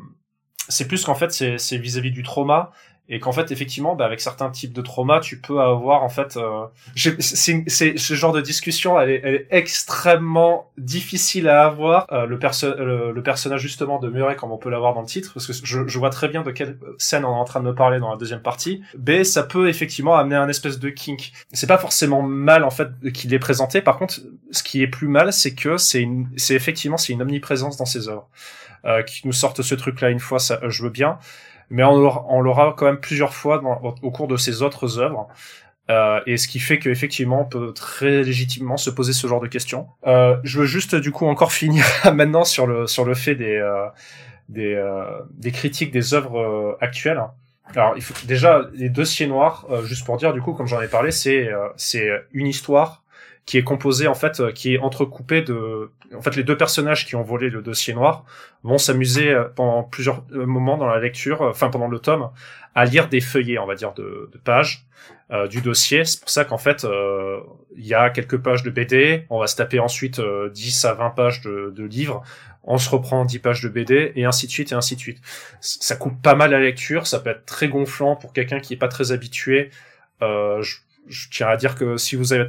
[0.67, 2.71] c'est plus qu'en fait, c'est vis-à-vis du trauma
[3.07, 6.37] et qu'en fait effectivement bah, avec certains types de traumas tu peux avoir en fait
[6.37, 12.07] euh, c'est ce genre de discussion elle est, elle est extrêmement difficile à avoir.
[12.11, 15.33] Euh, le, perso le, personnage justement de Murray comme on peut l'avoir dans le titre
[15.33, 17.65] parce que je, je, vois très bien de quelle scène on est en train de
[17.65, 18.81] me parler dans la deuxième partie.
[18.97, 21.31] B ça peut effectivement amener un espèce de kink.
[21.53, 23.81] C'est pas forcément mal en fait qu'il est présenté.
[23.81, 24.19] Par contre
[24.51, 26.07] ce qui est plus mal c'est que c'est
[26.49, 28.27] effectivement c'est une omniprésence dans ses œuvres
[28.85, 31.19] euh, qui nous sortent ce truc là une fois ça je veux bien
[31.69, 33.61] mais on l'aura quand même plusieurs fois
[34.01, 35.27] au cours de ses autres œuvres.
[35.91, 39.47] Euh, et ce qui fait qu'effectivement on peut très légitimement se poser ce genre de
[39.47, 39.87] questions.
[40.07, 43.55] Euh, je veux juste du coup encore finir maintenant sur le sur le fait des
[43.55, 43.85] euh,
[44.49, 47.21] des, euh, des critiques des œuvres euh, actuelles.
[47.75, 50.87] Alors il faut déjà les dossiers noirs, juste pour dire du coup comme j'en ai
[50.87, 53.03] parlé, c'est c'est une histoire
[53.45, 57.15] qui est composée en fait, qui est entrecoupée de en fait, les deux personnages qui
[57.15, 58.25] ont volé le dossier noir
[58.63, 62.29] vont s'amuser euh, pendant plusieurs euh, moments dans la lecture, euh, enfin pendant le tome,
[62.73, 64.85] à lire des feuillets, on va dire, de, pages
[65.31, 66.05] euh, du dossier.
[66.05, 66.85] C'est pour ça qu'en fait,
[67.75, 70.21] il y a quelques pages de BD, on va se taper ensuite
[70.53, 72.23] 10 à 20 pages de, de, livres,
[72.63, 75.21] on se reprend 10 pages de BD, et ainsi de suite, et ainsi de suite.
[75.61, 78.77] Ça coupe pas mal la lecture, ça peut être très gonflant pour quelqu'un qui est
[78.77, 79.69] pas très habitué.
[81.07, 82.47] Je tiens à dire que si vous avez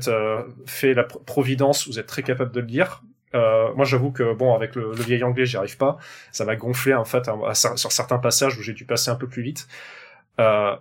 [0.67, 3.03] fait la Providence, vous êtes très capable de le lire.
[3.35, 5.99] Euh, moi, j'avoue que bon, avec le, vieil anglais, j'y arrive pas.
[6.33, 9.43] Ça m'a gonflé en fait sur certains passages où j'ai dû passer un peu plus
[9.43, 9.67] vite.
[10.41, 10.75] Euh,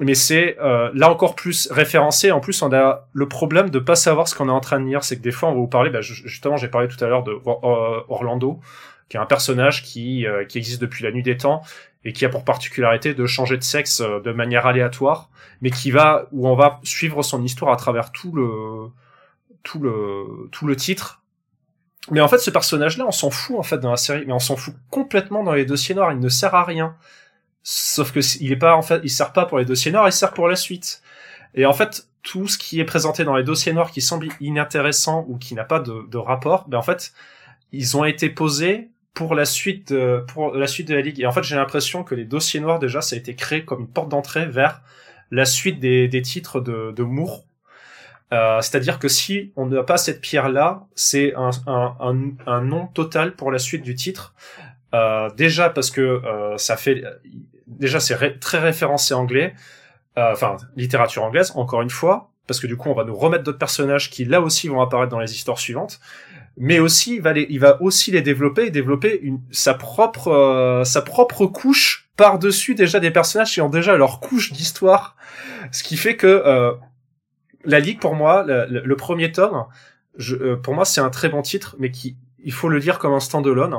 [0.00, 2.30] mais c'est euh, là encore plus référencé.
[2.32, 4.86] En plus, on a le problème de pas savoir ce qu'on est en train de
[4.86, 5.04] lire.
[5.04, 5.90] C'est que des fois, on va vous parler.
[5.90, 8.60] Bah, justement, j'ai parlé tout à l'heure de Orlando,
[9.08, 11.62] qui est un personnage qui qui existe depuis la nuit des temps
[12.04, 15.30] et qui a pour particularité de changer de sexe de manière aléatoire,
[15.62, 18.90] mais qui va où on va suivre son histoire à travers tout le
[19.62, 21.24] tout le tout le titre
[22.10, 24.38] mais en fait, ce personnage-là, on s'en fout en fait dans la série, mais on
[24.38, 26.12] s'en fout complètement dans les dossiers noirs.
[26.12, 26.96] Il ne sert à rien.
[27.62, 30.12] Sauf que il est pas en fait, il sert pas pour les dossiers noirs, il
[30.12, 31.02] sert pour la suite.
[31.54, 35.24] Et en fait, tout ce qui est présenté dans les dossiers noirs qui semble inintéressant
[35.28, 37.12] ou qui n'a pas de, de, rapport, ben en fait,
[37.72, 41.20] ils ont été posés pour la suite de, pour la suite de la ligue.
[41.20, 43.82] Et en fait, j'ai l'impression que les dossiers noirs déjà, ça a été créé comme
[43.82, 44.82] une porte d'entrée vers
[45.30, 47.44] la suite des, des titres de, de Moore
[48.32, 52.86] euh, c'est-à-dire que si on n'a pas cette pierre-là, c'est un, un, un, un, nom
[52.88, 54.34] total pour la suite du titre.
[54.94, 57.04] Euh, déjà parce que euh, ça fait,
[57.66, 59.54] déjà c'est très référencé anglais,
[60.18, 61.52] euh, enfin littérature anglaise.
[61.54, 64.40] Encore une fois, parce que du coup on va nous remettre d'autres personnages qui là
[64.40, 66.00] aussi vont apparaître dans les histoires suivantes.
[66.56, 70.28] Mais aussi il va, les, il va aussi les développer et développer une, sa propre
[70.28, 75.16] euh, sa propre couche par dessus déjà des personnages qui ont déjà leur couche d'histoire,
[75.72, 76.78] ce qui fait que
[77.64, 79.64] la Ligue, pour moi, le, premier tome,
[80.16, 82.98] je, euh, pour moi, c'est un très bon titre, mais qui, il faut le lire
[82.98, 83.76] comme un stand-alone.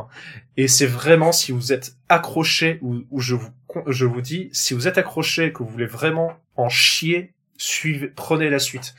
[0.57, 3.49] Et c'est vraiment, si vous êtes accroché, ou, je vous,
[3.87, 8.49] je vous dis, si vous êtes accroché, que vous voulez vraiment en chier, suivez, prenez
[8.49, 8.95] la suite.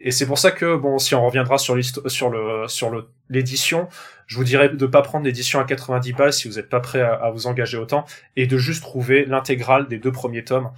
[0.00, 1.76] Et c'est pour ça que, bon, si on reviendra sur
[2.06, 3.88] sur le, sur l'édition,
[4.26, 7.00] je vous dirais de pas prendre l'édition à 90 balles si vous n'êtes pas prêt
[7.00, 8.04] à, vous engager autant,
[8.36, 10.70] et de juste trouver l'intégrale des deux premiers tomes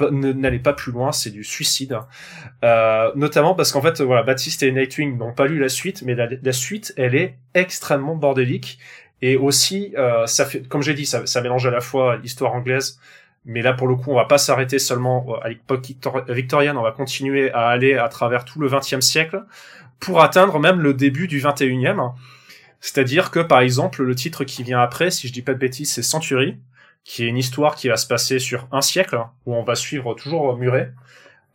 [0.00, 1.96] n'allez pas plus loin, c'est du suicide.
[2.64, 6.14] Euh, notamment parce qu'en fait, voilà, Baptiste et Nightwing n'ont pas lu la suite, mais
[6.14, 8.78] la, suite, elle est extrêmement bordélique.
[9.22, 12.98] Et aussi, euh, ça fait, comme j'ai dit, ça, mélange à la fois l'histoire anglaise,
[13.44, 15.86] mais là, pour le coup, on va pas s'arrêter seulement à l'époque
[16.28, 19.44] victorienne, on va continuer à aller à travers tout le XXe siècle
[20.00, 21.96] pour atteindre même le début du XXIe.
[22.80, 25.92] C'est-à-dire que, par exemple, le titre qui vient après, si je dis pas de bêtises,
[25.92, 26.58] c'est Century
[27.04, 30.14] qui est une histoire qui va se passer sur un siècle, où on va suivre
[30.14, 30.92] toujours Muret,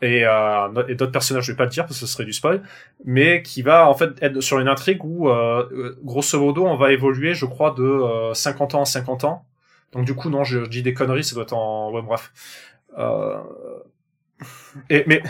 [0.02, 2.32] et, euh, et d'autres personnages, je vais pas le dire parce que ce serait du
[2.32, 2.62] spoil,
[3.04, 6.94] mais qui va en fait être sur une intrigue où, euh, grosso modo, on va
[6.94, 9.46] évoluer, je crois, de euh, 50 ans en 50 ans.
[9.92, 11.92] Donc du coup, non, je, dis des conneries, ça doit être en...
[11.92, 12.32] Ouais, bref.
[12.98, 13.40] Euh...
[14.90, 15.22] Et, mais...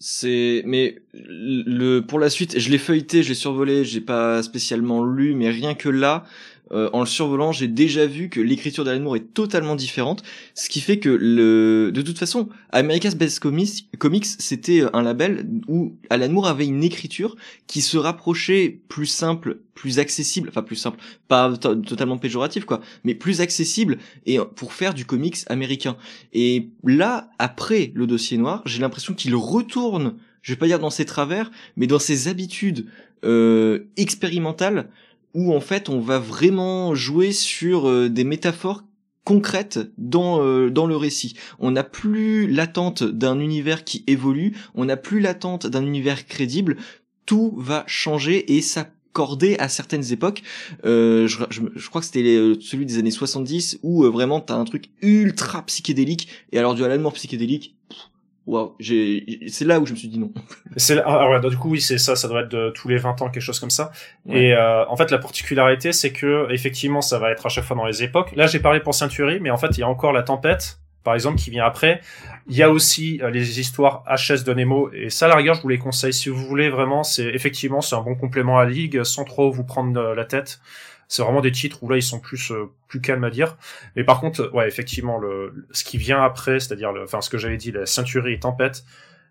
[0.00, 5.04] C'est mais le pour la suite, je l'ai feuilleté, je l'ai survolé, j'ai pas spécialement
[5.04, 6.24] lu, mais rien que là,
[6.72, 10.22] euh, en le survolant, j'ai déjà vu que l'écriture d'Alan Moore est totalement différente,
[10.54, 15.96] ce qui fait que le, de toute façon, America's Best Comics, c'était un label où
[16.10, 20.98] Alan Moore avait une écriture qui se rapprochait plus simple, plus accessible, enfin plus simple,
[21.28, 25.96] pas totalement péjoratif quoi, mais plus accessible et pour faire du comics américain.
[26.32, 30.90] Et là, après le dossier noir, j'ai l'impression qu'il retourne, je vais pas dire dans
[30.90, 32.86] ses travers, mais dans ses habitudes
[33.24, 34.88] euh, expérimentales
[35.34, 38.84] où en fait on va vraiment jouer sur des métaphores
[39.24, 41.34] concrètes dans dans le récit.
[41.58, 46.76] On n'a plus l'attente d'un univers qui évolue, on n'a plus l'attente d'un univers crédible.
[47.26, 50.44] Tout va changer et ça cordé à certaines époques.
[50.84, 54.54] Euh, je, je, crois que c'était euh, celui des années 70 où euh, vraiment t'as
[54.54, 57.74] un truc ultra psychédélique et alors du Alan Moore psychédélique.
[58.48, 60.32] Waouh, c'est là où je me suis dit non.
[60.78, 62.96] C'est là, ah, ouais, du coup oui c'est ça, ça doit être de tous les
[62.96, 63.92] 20 ans quelque chose comme ça.
[64.26, 67.76] Et euh, en fait la particularité c'est que effectivement ça va être à chaque fois
[67.76, 68.32] dans les époques.
[68.36, 71.14] Là j'ai parlé pour Century, mais en fait il y a encore la tempête par
[71.14, 72.02] exemple, qui vient après.
[72.48, 75.62] Il y a aussi euh, les histoires HS de Nemo, et ça, la rigueur, je
[75.62, 76.12] vous les conseille.
[76.12, 79.50] Si vous voulez vraiment, c'est effectivement, c'est un bon complément à la Ligue, sans trop
[79.50, 80.60] vous prendre euh, la tête.
[81.08, 83.56] C'est vraiment des titres où là, ils sont plus euh, plus calmes à dire.
[83.96, 87.56] Mais par contre, ouais, effectivement, le, ce qui vient après, c'est-à-dire, enfin, ce que j'avais
[87.56, 88.84] dit, la ceinturie et tempête,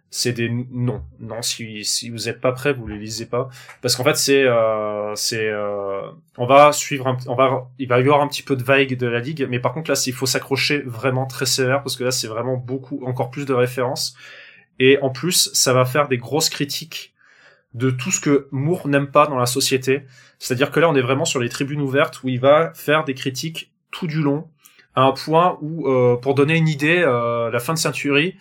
[0.09, 1.03] c'est des non.
[1.19, 3.49] Non si si vous êtes pas prêt vous les lisez pas.
[3.81, 6.01] Parce qu'en fait c'est euh, c'est euh,
[6.37, 8.95] on va suivre un, on va il va y avoir un petit peu de vague
[8.95, 12.03] de la ligue mais par contre là il faut s'accrocher vraiment très sévère parce que
[12.03, 14.15] là c'est vraiment beaucoup encore plus de références.
[14.79, 17.13] Et en plus ça va faire des grosses critiques
[17.73, 20.03] de tout ce que Moore n'aime pas dans la société.
[20.39, 23.13] C'est-à-dire que là on est vraiment sur les tribunes ouvertes où il va faire des
[23.13, 24.47] critiques tout du long
[24.95, 28.35] à un point où euh, pour donner une idée euh, la fin de Century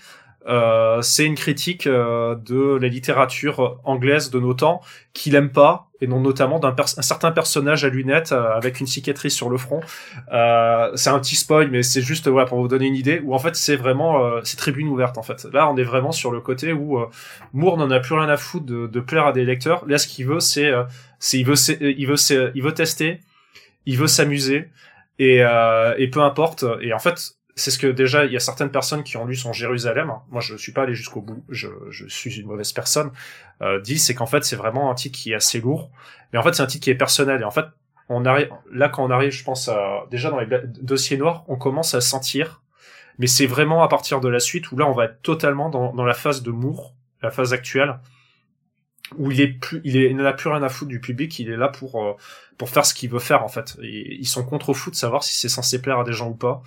[0.48, 4.80] euh, c'est une critique euh, de la littérature anglaise de nos temps
[5.12, 8.86] qu'il aime pas et non notamment d'un un certain personnage à lunettes euh, avec une
[8.86, 9.80] cicatrice sur le front.
[10.94, 13.38] c'est un petit spoil, mais c'est juste ouais, pour vous donner une idée où en
[13.38, 15.46] fait c'est vraiment c'est tribune ouverte en fait.
[15.52, 16.98] Là on est vraiment sur le côté où
[17.52, 19.84] Moore n'en a plus rien à foutre de, de, plaire à des lecteurs.
[19.86, 20.70] Là ce qu'il veut c'est
[21.18, 22.16] c'est il veut il veut
[22.54, 23.20] il veut tester,
[23.86, 24.68] il veut s'amuser
[25.18, 25.38] et,
[25.98, 26.64] et peu importe.
[26.82, 29.34] Et en fait c'est ce que déjà il y a certaines personnes qui ont lu
[29.34, 30.12] son Jérusalem.
[30.30, 31.42] Moi, je suis pas allé jusqu'au bout.
[31.48, 31.68] Je,
[32.06, 33.10] suis une mauvaise personne.
[33.62, 35.90] Euh, dit c'est qu'en fait c'est vraiment un titre qui est assez lourd,
[36.32, 37.40] mais en fait c'est un titre qui est personnel.
[37.40, 37.64] Et en fait,
[38.10, 40.46] on arrive là quand on arrive, je pense à, déjà dans les
[40.82, 42.62] dossiers noirs, on commence à sentir.
[43.18, 46.04] Mais c'est vraiment à partir de la suite où là on va être totalement dans,
[46.04, 47.98] la phase de Moore, la phase actuelle,
[49.16, 51.38] où il est plus, il, est, il n'en a plus rien à foutre du public.
[51.38, 52.12] Il est là pour euh,
[52.58, 53.78] pour faire ce qu'il veut faire en fait.
[53.82, 56.34] Et ils sont contre fou de savoir si c'est censé plaire à des gens ou
[56.34, 56.62] pas.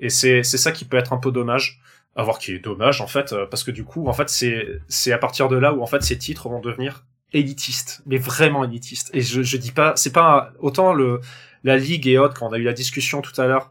[0.00, 1.80] Et c'est c'est ça qui peut être un peu dommage,
[2.16, 4.66] à voir qui est dommage en fait, euh, parce que du coup en fait c'est
[4.88, 8.64] c'est à partir de là où en fait ces titres vont devenir élitistes, mais vraiment
[8.64, 9.10] élitistes.
[9.14, 11.20] Et je je dis pas, c'est pas autant le
[11.64, 13.70] la ligue et autres quand on a eu la discussion tout à l'heure,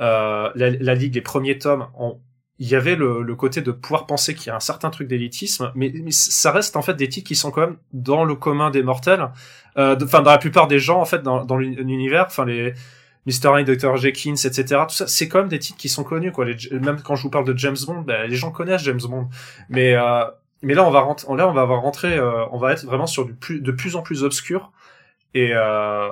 [0.00, 2.18] euh, la, ligue les premiers tomes, on,
[2.58, 5.08] il y avait le, le, côté de pouvoir penser qu'il y a un certain truc
[5.08, 8.34] d'élitisme, mais, mais, ça reste en fait des titres qui sont quand même dans le
[8.34, 9.28] commun des mortels,
[9.78, 12.74] euh, enfin dans la plupart des gens en fait dans, dans l'univers, enfin les
[13.26, 13.60] Mr.
[13.60, 13.96] Hyde, Dr.
[13.96, 14.64] Jenkins, etc.
[14.88, 16.46] Tout ça, c'est quand même des titres qui sont connus, quoi.
[16.72, 19.28] même quand je vous parle de James Bond, bah, les gens connaissent James Bond.
[19.68, 20.24] Mais euh,
[20.62, 23.06] mais là, on va rentrer, là, on va avoir rentré, euh, on va être vraiment
[23.06, 24.72] sur du plus, de plus en plus obscur
[25.34, 26.10] et euh,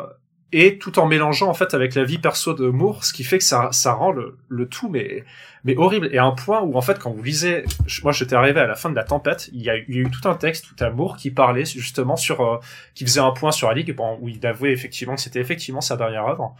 [0.52, 3.38] et tout en mélangeant en fait avec la vie perso de Moore, ce qui fait
[3.38, 5.24] que ça ça rend le, le tout mais
[5.62, 7.64] mais horrible et à un point où en fait quand vous lisez,
[8.02, 10.00] moi j'étais arrivé à la fin de la tempête, il y a, il y a
[10.00, 12.58] eu tout un texte tout à Moore qui parlait justement sur, euh,
[12.94, 15.96] qui faisait un point sur la ligue, où il avouait effectivement que c'était effectivement sa
[15.96, 16.56] dernière œuvre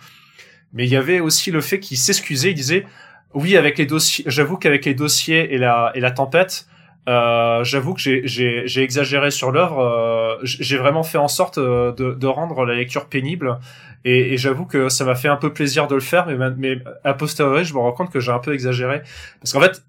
[0.73, 2.87] mais il y avait aussi le fait qu'il s'excusait, il disait
[3.35, 6.67] oui avec les dossiers, j'avoue qu'avec les dossiers et la et la tempête,
[7.09, 12.13] euh, j'avoue que j'ai exagéré sur l'œuvre, euh, j'ai vraiment fait en sorte euh, de,
[12.13, 13.59] de rendre la lecture pénible
[14.05, 16.79] et, et j'avoue que ça m'a fait un peu plaisir de le faire, mais mais
[17.05, 19.03] a posteriori je me rends compte que j'ai un peu exagéré
[19.41, 19.83] parce qu'en fait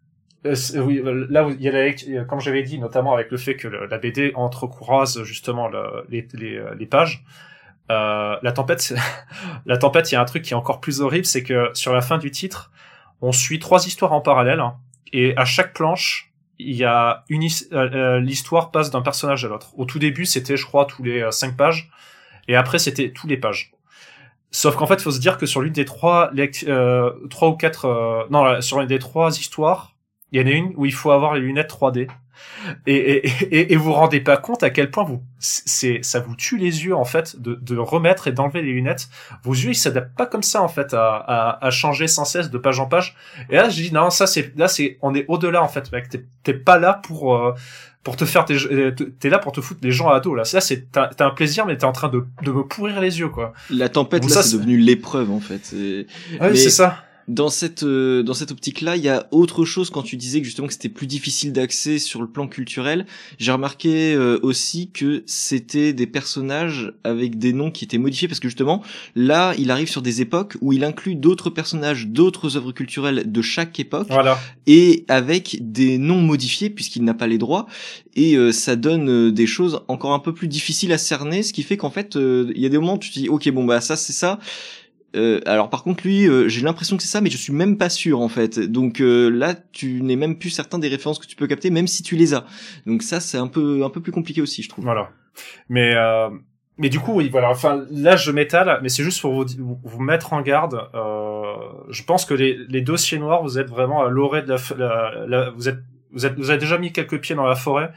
[0.45, 3.67] euh, oui, là, il y a la, comme j'avais dit, notamment avec le fait que
[3.67, 5.69] la BD entrecroise justement
[6.09, 7.23] les, les, les pages.
[7.91, 8.93] Euh, la tempête,
[9.65, 11.93] la tempête, il y a un truc qui est encore plus horrible, c'est que sur
[11.93, 12.71] la fin du titre,
[13.21, 14.77] on suit trois histoires en parallèle, hein,
[15.11, 19.47] et à chaque planche, il y a une euh, euh, l'histoire passe d'un personnage à
[19.47, 19.73] l'autre.
[19.77, 21.91] Au tout début, c'était, je crois, tous les cinq pages,
[22.47, 23.73] et après, c'était tous les pages.
[24.51, 26.31] Sauf qu'en fait, il faut se dire que sur l'une des trois,
[27.29, 29.95] trois ou quatre, non, sur l'une des trois histoires,
[30.31, 32.09] il y en a une où il faut avoir les lunettes 3D.
[32.85, 36.35] Et, et, et, vous vous rendez pas compte à quel point vous, c'est, ça vous
[36.35, 39.09] tue les yeux en fait de, de remettre et d'enlever les lunettes.
[39.43, 42.49] Vos yeux ils s'adaptent pas comme ça en fait à, à, à, changer sans cesse
[42.49, 43.15] de page en page.
[43.49, 46.09] Et là je dis non ça c'est là c'est on est au-delà en fait mec.
[46.43, 47.53] T'es, pas là pour euh,
[48.03, 48.57] pour te faire tes
[49.19, 50.43] t'es là pour te foutre les gens à dos là.
[50.43, 53.29] Ça c'est t'as, un plaisir mais t'es en train de, de me pourrir les yeux
[53.29, 53.53] quoi.
[53.69, 55.73] La tempête là c'est devenu l'épreuve en fait.
[55.73, 60.03] Ouais, c'est ça dans cette euh, dans cette optique-là, il y a autre chose quand
[60.03, 63.05] tu disais que justement que c'était plus difficile d'accès sur le plan culturel.
[63.39, 68.41] J'ai remarqué euh, aussi que c'était des personnages avec des noms qui étaient modifiés parce
[68.41, 68.83] que justement
[69.15, 73.41] là, il arrive sur des époques où il inclut d'autres personnages, d'autres œuvres culturelles de
[73.41, 74.37] chaque époque, Voilà.
[74.67, 77.65] et avec des noms modifiés puisqu'il n'a pas les droits
[78.15, 81.53] et euh, ça donne euh, des choses encore un peu plus difficiles à cerner, ce
[81.53, 83.49] qui fait qu'en fait euh, il y a des moments où tu te dis ok
[83.51, 84.39] bon bah ça c'est ça.
[85.15, 87.77] Euh, alors par contre lui euh, j'ai l'impression que c'est ça mais je suis même
[87.77, 91.27] pas sûr en fait donc euh, là tu n'es même plus certain des références que
[91.27, 92.45] tu peux capter même si tu les as
[92.85, 95.09] donc ça c'est un peu un peu plus compliqué aussi je trouve Voilà.
[95.67, 96.29] Mais euh,
[96.77, 97.49] mais du coup, oui, voilà.
[97.49, 99.45] Enfin, là, je m'étale, mais c'est juste pour vous,
[99.83, 100.89] vous, mettre en garde.
[100.95, 101.43] Euh,
[101.89, 105.25] je pense que les, les dossiers noirs, vous êtes vraiment à l'orée de la, la,
[105.27, 105.79] la- vous êtes,
[106.11, 107.91] vous êtes, vous avez déjà mis quelques pieds dans la forêt,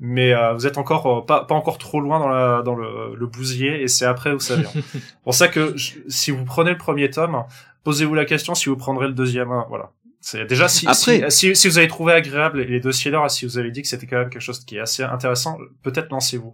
[0.00, 3.14] mais euh, vous êtes encore euh, pas, pas encore trop loin dans la, dans le,
[3.14, 4.70] le bousier, et c'est après où ça vient.
[5.24, 7.44] pour ça que je- si vous prenez le premier tome,
[7.84, 9.50] posez-vous la question si vous prendrez le deuxième.
[9.52, 9.90] hein, Voilà.
[10.20, 13.46] C'est déjà si, Après- si, si, si vous avez trouvé agréable les dossiers et si
[13.46, 16.52] vous avez dit que c'était quand même quelque chose qui est assez intéressant, peut-être lancez-vous.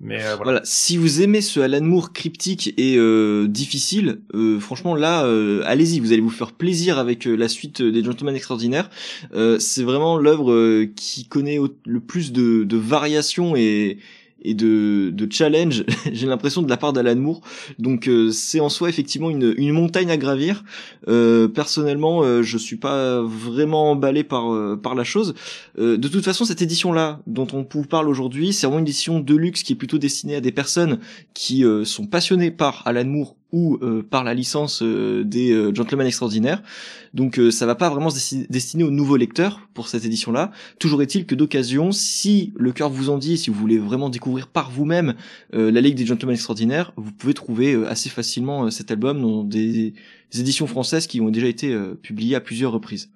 [0.00, 0.60] Mais euh, voilà.
[0.64, 6.00] Si vous aimez ce Alan Moore cryptique et euh, difficile, euh, franchement là, euh, allez-y,
[6.00, 8.90] vous allez vous faire plaisir avec euh, la suite des Gentlemen Extraordinaires.
[9.34, 13.98] Euh, c'est vraiment l'œuvre qui connaît le plus de, de variations et,
[14.44, 17.40] et de, challenge, j'ai l'impression de la part d'Alan Moore.
[17.78, 20.64] Donc euh, c'est en soi effectivement une, montagne à gravir.
[21.08, 25.34] Euh, personnellement, euh, je suis pas vraiment emballé par euh, par la chose.
[25.76, 29.34] De toute façon, cette édition-là, dont on vous parle aujourd'hui, c'est vraiment une édition de
[29.34, 30.98] luxe qui est plutôt destinée à des personnes
[31.32, 36.08] qui sont passionnées par Alan Moore ou euh, par la licence euh, des euh, Gentlemen
[36.08, 36.60] Extraordinaires.
[37.14, 40.50] Donc euh, ça va pas vraiment se desti- destiner aux nouveaux lecteurs pour cette édition-là.
[40.80, 44.48] Toujours est-il que d'occasion, si le cœur vous en dit, si vous voulez vraiment découvrir
[44.48, 45.14] par vous-même
[45.52, 49.94] la Ligue des Gentlemen Extraordinaires, vous pouvez trouver assez facilement cet album dans des,
[50.36, 53.10] éditions françaises qui ont déjà été publiées à plusieurs reprises.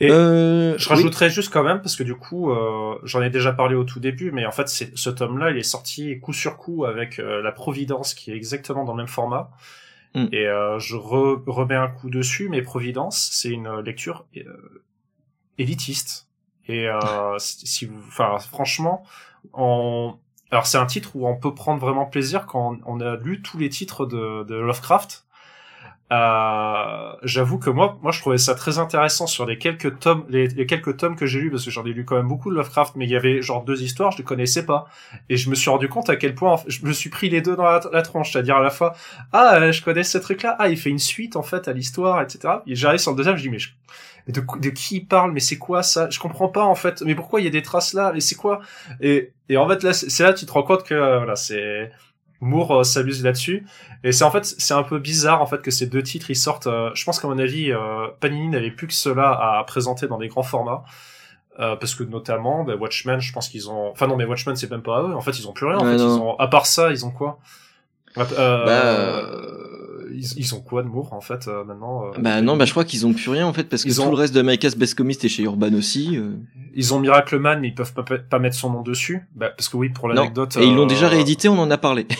[0.00, 0.96] Et Euh, Je oui.
[0.96, 4.00] rajouterais juste quand même, parce que du coup, euh, j'en ai déjà parlé au tout
[4.00, 7.42] début, mais en fait, c'est, ce tome-là, il est sorti coup sur coup avec euh,
[7.42, 9.50] La Providence, qui est exactement dans le même format.
[10.14, 10.26] Mm.
[10.32, 14.82] Et euh, je re- remets un coup dessus, mais Providence, c'est une lecture euh,
[15.58, 16.28] élitiste.
[16.66, 19.04] Et euh, si vous, enfin, franchement,
[19.52, 20.14] on...
[20.50, 23.58] alors c'est un titre où on peut prendre vraiment plaisir quand on a lu tous
[23.58, 25.23] les titres de, de Lovecraft.
[26.12, 30.66] Euh, j'avoue que moi, moi, je trouvais ça très intéressant sur les quelques tomes, les,
[30.66, 32.94] quelques tomes que j'ai lus, parce que j'en ai lu quand même beaucoup de Lovecraft,
[32.96, 34.86] mais il y avait genre deux histoires, je les connaissais pas,
[35.30, 37.56] et je me suis rendu compte à quel point je me suis pris les deux
[37.56, 38.94] dans la, la tronche, c'est-à-dire à la fois,
[39.32, 42.56] ah, je connais ce truc-là, ah, il fait une suite en fait à l'histoire, etc.
[42.66, 43.58] Et j'arrive sur le deuxième, je dis mais,
[44.28, 46.08] de, qui il parle, mais c'est quoi ça?
[46.10, 48.36] Je comprends pas en fait, mais pourquoi il y a des traces là, mais c'est
[48.36, 48.60] quoi
[49.00, 51.90] Et, en fait là, c'est là tu te rends compte que voilà, c'est
[52.40, 53.66] Moore euh, s'amuse là-dessus.
[54.02, 56.36] Et c'est en fait, c'est un peu bizarre en fait que ces deux titres ils
[56.36, 56.66] sortent.
[56.66, 60.18] euh, je pense qu'à mon avis, euh, Panini n'avait plus que cela à présenter dans
[60.18, 60.82] des grands formats.
[61.60, 63.90] Euh, parce que notamment, bah, Watchmen, je pense qu'ils ont.
[63.90, 65.14] Enfin non, mais Watchmen c'est même pas à eux.
[65.14, 65.78] En fait, ils ont plus rien.
[65.78, 66.16] En Ouais, fait, non.
[66.16, 66.36] ils ont.
[66.38, 67.38] À part ça, ils ont quoi?
[68.18, 69.22] Euh, Bah,
[70.12, 72.70] ils, ils ont quoi de Moore en fait euh, maintenant euh, Bah non, bah je
[72.72, 74.40] crois qu'ils ont plus rien en fait parce que Ils tout ont- le reste de
[74.40, 76.16] America's Best Comics est chez Urban aussi.
[76.16, 76.32] euh.
[76.74, 79.28] Ils ont Miracle Man, mais ils peuvent pas, pas mettre son nom dessus.
[79.34, 80.56] Bah, parce que oui, pour l'anecdote.
[80.56, 82.06] Et ils l'ont euh, déjà réédité, on en a parlé.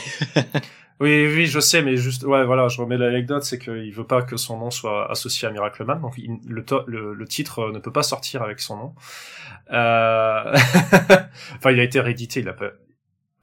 [1.01, 4.23] Oui, oui, je sais, mais juste, ouais, voilà, je remets l'anecdote, c'est qu'il veut pas
[4.23, 7.59] que son nom soit associé à Miracle Man, donc il- le, to- le, le titre
[7.59, 8.95] euh, ne peut pas sortir avec son nom.
[9.73, 10.55] Euh...
[11.57, 12.67] enfin, il a été réédité, il a pas.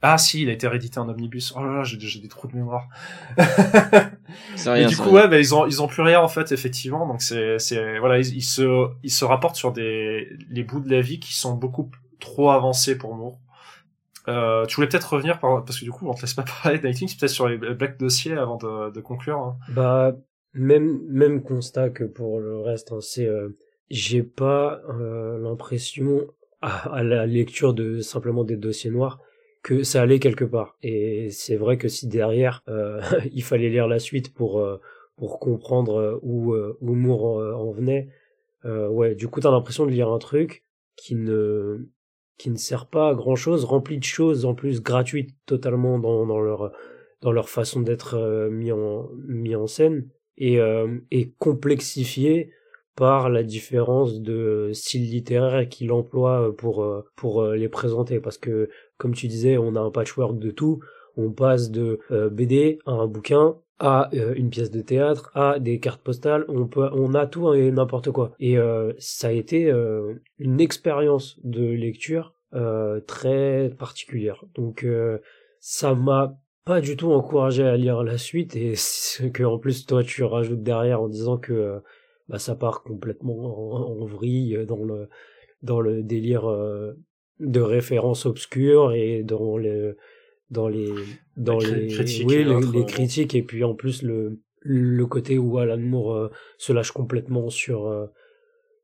[0.04, 1.52] Ah si, il a été réédité en omnibus.
[1.56, 2.88] Oh là là, j'ai j'ai des trous de mémoire.
[4.64, 4.88] Rien.
[4.88, 5.22] du c'est coup, rien.
[5.22, 7.06] ouais, bah, ils ont ils ont plus rien en fait, effectivement.
[7.06, 10.90] Donc c'est c'est voilà, ils, ils se ils se rapportent sur des les bouts de
[10.90, 11.90] la vie qui sont beaucoup
[12.20, 13.38] trop avancés pour Moore.
[14.28, 16.78] Euh, tu voulais peut-être revenir par, parce que du coup, on te laisse pas parler
[16.78, 19.38] de Nightwing, c'est peut-être sur les Black Dossiers avant de, de conclure.
[19.38, 19.56] hein.
[19.70, 20.12] Bah,
[20.54, 23.48] même, même constat que pour le reste, hein, c'est, euh,
[23.90, 26.20] j'ai pas euh, l'impression,
[26.60, 29.18] à, à la lecture de simplement des dossiers noirs,
[29.62, 30.76] que ça allait quelque part.
[30.82, 33.00] Et c'est vrai que si derrière, euh,
[33.32, 34.80] il fallait lire la suite pour, euh,
[35.16, 38.08] pour comprendre euh, où, euh, où Moore en, en venait,
[38.64, 40.64] euh, ouais, du coup, t'as l'impression de lire un truc
[40.96, 41.88] qui ne,
[42.38, 46.26] qui ne sert pas à grand chose, rempli de choses en plus gratuites totalement dans,
[46.26, 46.72] dans leur,
[47.20, 50.58] dans leur façon d'être mis en mis en scène et
[51.10, 52.52] et complexifié
[52.94, 56.86] par la différence de style littéraire qu'il emploie pour
[57.16, 58.68] pour les présenter parce que
[59.02, 60.78] comme tu disais on a un patchwork de tout.
[61.16, 65.58] On passe de euh, BD à un bouquin à euh, une pièce de théâtre à
[65.58, 66.44] des cartes postales.
[66.46, 68.32] On peut on a tout et n'importe quoi.
[68.38, 69.72] Et euh, ça a été
[70.38, 72.34] une expérience de lecture
[73.08, 74.44] très particulière.
[74.54, 74.86] Donc
[75.58, 78.54] ça m'a pas du tout encouragé à lire la suite.
[78.54, 78.74] Et
[79.34, 81.82] que en plus toi tu rajoutes derrière en disant que
[82.28, 85.08] bah, ça part complètement en, vrille dans le
[85.62, 86.46] dans le délire
[87.42, 89.96] de références obscures et dans le
[90.50, 90.92] dans les
[91.36, 95.78] dans les, critiques oui, les, critiques et puis en plus le le côté où Alan
[95.78, 98.10] Moore se lâche complètement sur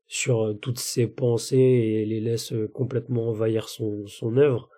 [0.07, 4.69] sur toutes ses pensées et les laisse complètement envahir son son œuvre.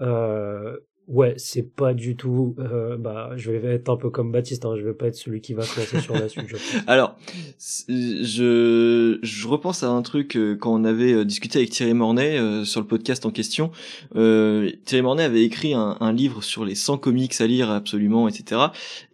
[0.00, 0.78] Euh,
[1.12, 2.56] Ouais, c'est pas du tout.
[2.58, 4.64] Euh, bah, je vais être un peu comme Baptiste.
[4.64, 6.46] Hein, je vais pas être celui qui va se sur la suite.
[6.86, 7.18] Alors,
[7.58, 12.38] je je repense à un truc euh, quand on avait euh, discuté avec Thierry Mornay
[12.38, 13.72] euh, sur le podcast en question.
[14.16, 18.26] Euh, Thierry Mornay avait écrit un, un, livre sur les 100 comics à lire absolument,
[18.26, 18.62] etc.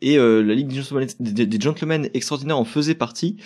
[0.01, 3.37] Et la Ligue des Gentlemen, des, Gentlemen extraordinaires en faisait partie.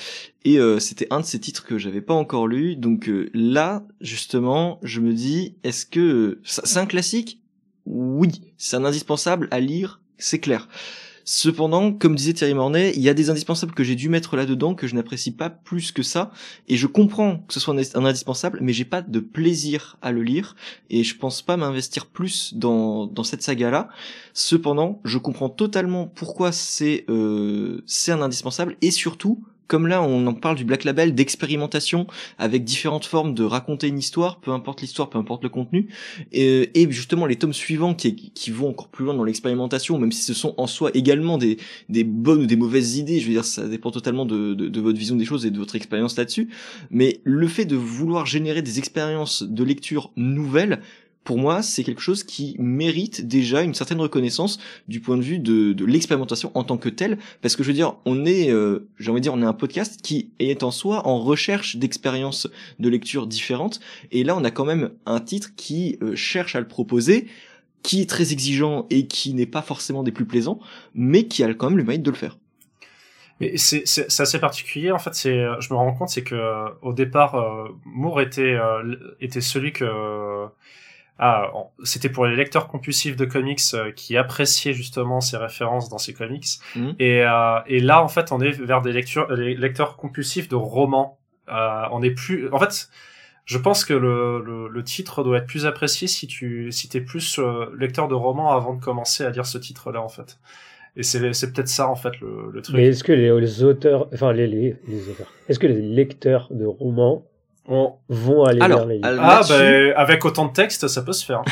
[0.45, 2.77] Et c'était un de ces titres que j'avais pas encore lu.
[2.77, 7.42] Donc là, justement, je me dis, est-ce que c'est un classique?
[7.87, 10.69] Oui, c'est un indispensable à lire, c'est clair.
[11.25, 14.75] Cependant, comme disait Thierry Mornay, il y a des indispensables que j'ai dû mettre là-dedans
[14.75, 16.33] que je n'apprécie pas plus que ça,
[16.69, 20.23] et je comprends que ce soit un indispensable, mais j'ai pas de plaisir à le
[20.23, 20.57] lire,
[20.91, 23.89] et je pense pas m'investir plus dans, dans cette saga-là.
[24.35, 30.27] Cependant, je comprends totalement pourquoi c'est euh, c'est un indispensable, et surtout comme là on
[30.27, 32.07] en parle du Black Label, d'expérimentation
[32.37, 35.89] avec différentes formes de raconter une histoire, peu importe l'histoire, peu importe le contenu,
[36.31, 40.35] et, justement les tomes suivants qui, vont encore plus loin dans l'expérimentation, même si ce
[40.35, 41.57] sont en soi également des,
[42.05, 45.25] bonnes ou des mauvaises idées, je veux dire ça dépend totalement de votre vision des
[45.25, 46.51] choses et de votre expérience là-dessus,
[46.91, 50.83] mais le fait de vouloir générer des expériences de lecture nouvelles,
[51.25, 54.59] pour moi, c'est quelque chose qui mérite déjà une certaine reconnaissance
[54.89, 57.75] du point de vue de, de l'expérimentation en tant que telle, parce que je veux
[57.75, 60.71] dire, on est, euh, j'ai envie de dire, on est un podcast qui est en
[60.71, 62.49] soi en recherche d'expériences
[62.81, 66.61] de lecture différentes, et là, on a quand même un titre qui euh, cherche à
[66.61, 67.29] le proposer,
[67.83, 70.59] qui est très exigeant et qui n'est pas forcément des plus plaisants,
[70.95, 72.39] mais qui a quand même le mérite de le faire.
[73.41, 75.15] Mais c'est assez particulier en fait.
[75.15, 78.57] C'est, je me rends compte, c'est que au départ, euh, Moore était
[79.21, 79.85] était celui que
[81.19, 81.53] ah,
[81.85, 86.15] c'était pour les lecteurs compulsifs de comics euh, qui appréciaient justement ces références dans ces
[86.15, 86.47] comics.
[86.75, 86.97] Mhm.
[86.99, 90.57] Et, euh, et là, en fait, on est vers des lectures, les lecteurs compulsifs de
[90.57, 91.19] romans.
[91.49, 92.89] Euh, on est plus, en fait,
[93.45, 97.01] je pense que le, le, le, titre doit être plus apprécié si tu, si t'es
[97.01, 100.39] plus euh, lecteur de romans avant de commencer à lire ce titre-là, en fait.
[100.97, 102.77] Et c'est, c'est peut-être ça, en fait, le, le truc.
[102.77, 106.49] Mais est-ce que les, les auteurs, enfin, les, les, les auteurs, est-ce que les lecteurs
[106.51, 107.25] de romans
[107.69, 109.57] on vont aller Alors, les Ah, bah,
[109.97, 111.43] avec autant de texte, ça peut se faire.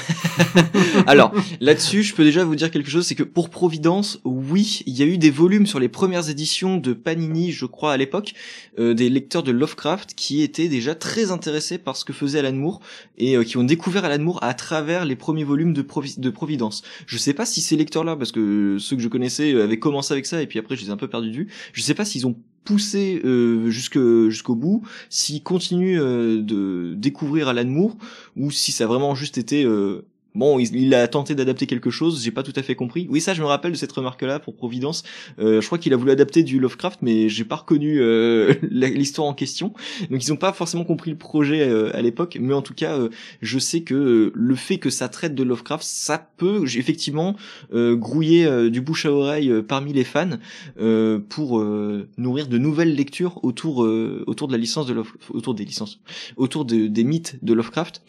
[1.07, 4.99] Alors, là-dessus, je peux déjà vous dire quelque chose, c'est que pour Providence, oui, il
[4.99, 8.33] y a eu des volumes sur les premières éditions de Panini, je crois, à l'époque,
[8.81, 12.55] euh, des lecteurs de Lovecraft qui étaient déjà très intéressés par ce que faisait Alan
[12.55, 12.81] Moore
[13.17, 15.87] et euh, qui ont découvert Alan Moore à travers les premiers volumes de,
[16.19, 16.83] de Providence.
[17.07, 20.27] Je sais pas si ces lecteurs-là, parce que ceux que je connaissais avaient commencé avec
[20.27, 22.05] ça et puis après je les ai un peu perdus de vue, je sais pas
[22.05, 22.35] s'ils ont
[22.65, 27.97] poussé euh, jusqu'au bout, s'il continue euh, de découvrir Alan Moore,
[28.37, 32.31] ou si ça vraiment juste été euh, Bon, il, a tenté d'adapter quelque chose, j'ai
[32.31, 33.09] pas tout à fait compris.
[33.11, 35.03] Oui, ça, je me rappelle de cette remarque-là pour Providence.
[35.41, 39.27] Euh, je crois qu'il a voulu adapter du Lovecraft, mais j'ai pas reconnu euh, l'histoire
[39.27, 39.75] en question.
[40.09, 42.97] Donc, ils ont pas forcément compris le projet euh, à l'époque, mais en tout cas,
[43.43, 47.37] je sais que le fait que ça traite de Lovecraft, ça peut effectivement
[47.73, 50.39] grouiller du bouche à oreille parmi les fans
[51.29, 51.61] pour
[52.19, 53.79] nourrir de nouvelles lectures autour
[54.27, 56.01] autour de la licence de autour des licences,
[56.37, 58.03] autour des mythes de Lovecraft.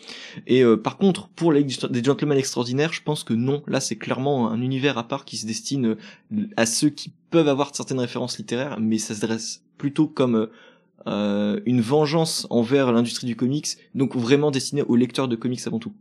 [0.47, 3.63] Et par contre, pour les des Gentleman extraordinaire, je pense que non.
[3.67, 5.95] Là, c'est clairement un univers à part qui se destine
[6.33, 10.49] euh, à ceux qui peuvent avoir certaines références littéraires, mais ça se dresse plutôt comme
[11.07, 15.79] euh, une vengeance envers l'industrie du comics, donc vraiment destiné aux lecteurs de comics avant
[15.79, 15.93] tout.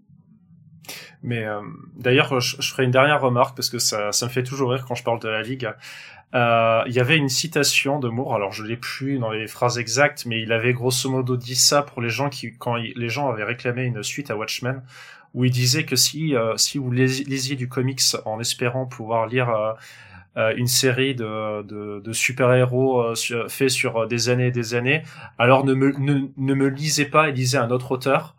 [1.22, 1.60] Mais euh,
[1.96, 5.04] d'ailleurs, je, ferai une dernière remarque parce que ça, me fait toujours rire quand je
[5.04, 5.70] parle de la ligue.
[6.32, 10.26] Il y avait une citation de Moore, alors je l'ai plus dans les phrases exactes,
[10.26, 13.44] mais il avait grosso modo dit ça pour les gens qui, quand les gens avaient
[13.44, 14.82] réclamé une suite à Watchmen,
[15.34, 19.50] où il disait que si euh, si vous lisiez du comics en espérant pouvoir lire
[19.50, 19.72] euh,
[20.36, 23.14] euh, une série de, de, de super-héros
[23.48, 25.02] fait sur des années et des années,
[25.38, 28.36] alors ne me, ne, ne me lisez pas et lisez un autre auteur.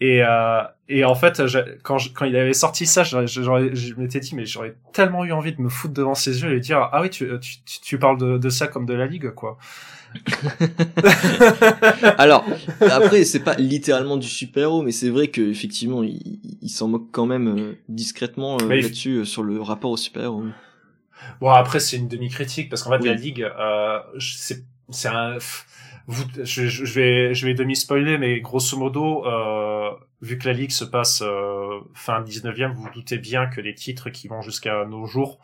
[0.00, 1.42] Et, euh, et en fait,
[1.82, 5.52] quand, quand il avait sorti ça, je, je m'étais dit, mais j'aurais tellement eu envie
[5.52, 8.38] de me foutre devant ses yeux et dire, ah oui, tu, tu, tu parles de,
[8.38, 9.58] de ça comme de la ligue, quoi.
[12.18, 12.44] Alors,
[12.80, 17.26] après, c'est pas littéralement du super-héros, mais c'est vrai qu'effectivement, il, il s'en moque quand
[17.26, 20.44] même euh, discrètement euh, là-dessus, euh, sur le rapport au super-héros.
[21.40, 25.38] Bon, après, c'est une demi-critique, parce qu'en fait, la Ligue, euh, c'est, c'est un...
[26.06, 29.24] Vous, je, je, vais, je vais demi-spoiler, mais grosso modo,
[30.22, 31.22] vu que la Ligue se passe
[31.92, 35.38] fin 19e, vous vous doutez bien que les titres qui vont jusqu'à nos jours,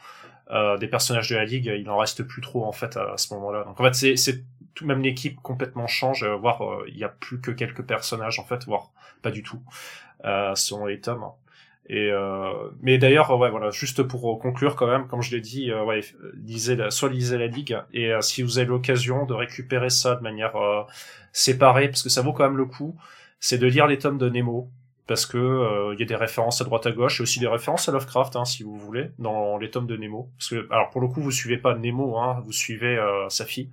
[0.78, 3.64] des personnages de la Ligue, il n'en reste plus trop, en fait, à, ce moment-là.
[3.64, 4.44] Donc, en fait, c'est
[4.74, 8.64] tout même l'équipe complètement change, voire il y a plus que quelques personnages en fait,
[8.64, 9.60] voire pas du tout,
[10.24, 11.24] euh, selon les tomes.
[11.86, 15.70] Et euh, mais d'ailleurs, ouais, voilà, juste pour conclure quand même, comme je l'ai dit,
[15.70, 16.00] euh, ouais,
[16.34, 20.14] lisez la, soit lisez la ligue, et euh, si vous avez l'occasion de récupérer ça
[20.14, 20.82] de manière euh,
[21.32, 22.96] séparée, parce que ça vaut quand même le coup,
[23.38, 24.70] c'est de lire les tomes de Nemo,
[25.06, 27.88] parce que il y a des références à droite à gauche, et aussi des références
[27.88, 30.30] à Lovecraft, hein, si vous voulez, dans les tomes de Nemo.
[30.38, 32.98] Parce que, alors pour le coup, vous suivez pas Nemo, hein, vous suivez
[33.28, 33.70] sa fille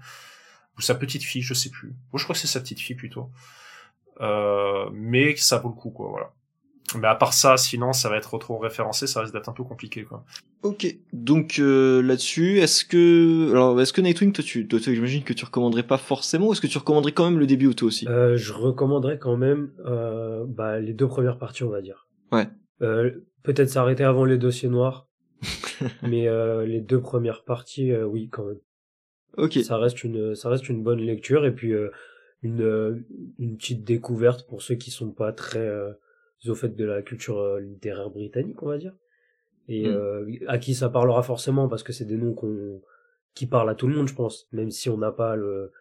[0.77, 1.89] ou sa petite fille, je sais plus.
[2.11, 3.29] Moi, je crois que c'est sa petite fille plutôt.
[4.93, 6.31] mais ça vaut le coup, quoi, voilà.
[6.99, 9.63] Mais à part ça, sinon, ça va être trop référencé, ça risque d'être un peu
[9.63, 10.23] compliqué, quoi.
[10.63, 15.33] Ok, donc euh, là-dessus, est-ce que alors est-ce que Nightwing, toi, tu, toi, j'imagine que
[15.33, 18.07] tu recommanderais pas forcément, ou est-ce que tu recommanderais quand même le début auto aussi?
[18.07, 22.07] Euh, Je recommanderais quand même euh, bah, les deux premières parties, on va dire.
[22.31, 22.47] Ouais.
[22.81, 23.11] Euh,
[23.43, 25.07] peut-être s'arrêter avant les dossiers noirs,
[26.03, 28.59] mais euh, les deux premières parties, euh, oui, quand même.
[29.37, 29.59] Ok.
[29.63, 31.73] Ça reste une, ça reste une bonne lecture et puis
[32.43, 33.05] une
[33.39, 35.69] une petite découverte pour ceux qui sont pas très
[36.49, 38.93] au fait de la culture euh, littéraire britannique, on va dire.
[39.67, 39.93] Et mm.
[39.93, 42.81] euh, à qui ça parlera forcément, parce que c'est des noms qu'on
[43.33, 44.47] qui parlent à tout le monde, je pense.
[44.51, 45.71] Même si on n'a pas le,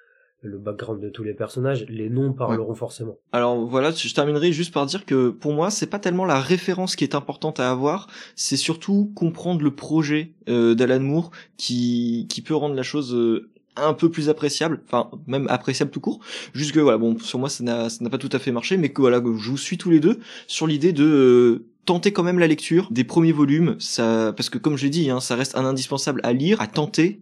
[0.42, 3.18] le background de tous les personnages, les noms parleront forcément.
[3.32, 6.96] Alors voilà, je terminerai juste par dire que pour moi, c'est pas tellement la référence
[6.96, 8.06] qui est importante à avoir,
[8.36, 13.50] c'est surtout comprendre le projet euh, d'Alan Moore qui qui peut rendre la chose euh,
[13.76, 16.20] un peu plus appréciable, enfin même appréciable tout court.
[16.54, 19.00] Juste que voilà, bon sur moi ça n'a pas tout à fait marché, mais que
[19.00, 22.46] voilà, je vous suis tous les deux sur l'idée de euh, tenter quand même la
[22.46, 26.20] lecture des premiers volumes, ça parce que comme je dit, hein, ça reste un indispensable
[26.24, 27.20] à lire, à tenter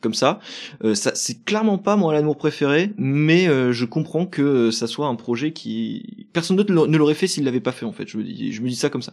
[0.00, 0.40] comme ça.
[0.84, 5.06] Euh, ça c'est clairement pas mon amour préféré, mais euh, je comprends que ça soit
[5.06, 8.08] un projet qui personne d'autre ne l'aurait fait s'il l'avait pas fait en fait.
[8.08, 9.12] Je me dis, je me dis ça comme ça.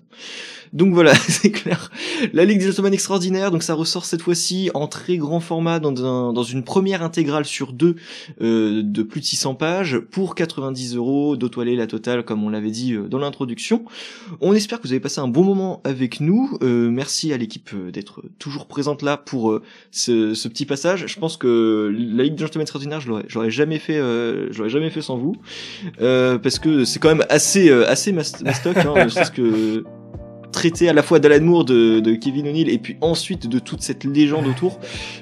[0.74, 1.92] Donc voilà, c'est clair.
[2.34, 6.06] La Ligue des Gentlemen extraordinaire, donc ça ressort cette fois-ci en très grand format dans,
[6.06, 7.96] un, dans une première intégrale sur deux
[8.42, 12.72] euh, de plus de 600 pages pour 90 euros d'autoilé la totale comme on l'avait
[12.72, 13.86] dit dans l'introduction.
[14.42, 16.58] On espère que vous avez passé un bon moment avec nous.
[16.62, 19.60] merci à l'équipe d'être toujours présente là pour
[19.92, 23.52] ce, ce petit passage je pense que la Ligue des Gentlemen extraordinaires, je l'aurais, j'aurais
[23.52, 25.36] jamais fait, euh, j'aurais jamais fait sans vous,
[26.02, 29.84] euh, parce que c'est quand même assez, euh, assez mastoc, hein, ce que
[30.52, 33.82] traiter à la fois d'Alan Moore, de, de Kevin O'Neill et puis ensuite de toute
[33.82, 34.80] cette légende autour,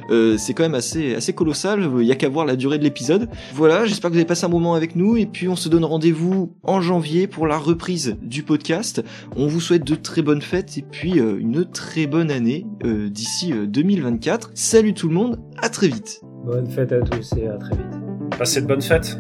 [0.10, 1.90] euh, c'est quand même assez, assez colossal.
[2.00, 3.30] Il y a qu'à voir la durée de l'épisode.
[3.54, 5.86] Voilà, j'espère que vous avez passé un moment avec nous et puis on se donne
[5.86, 9.04] rendez-vous en janvier pour la reprise du podcast.
[9.36, 13.10] On vous souhaite de très bonnes fêtes et puis euh, une très bonne année euh,
[13.10, 14.52] d'ici 2024.
[14.54, 16.22] Salut tout le monde, à très vite.
[16.46, 18.38] Bonne fête à tous et à très vite.
[18.38, 19.18] Passez de bonnes fêtes.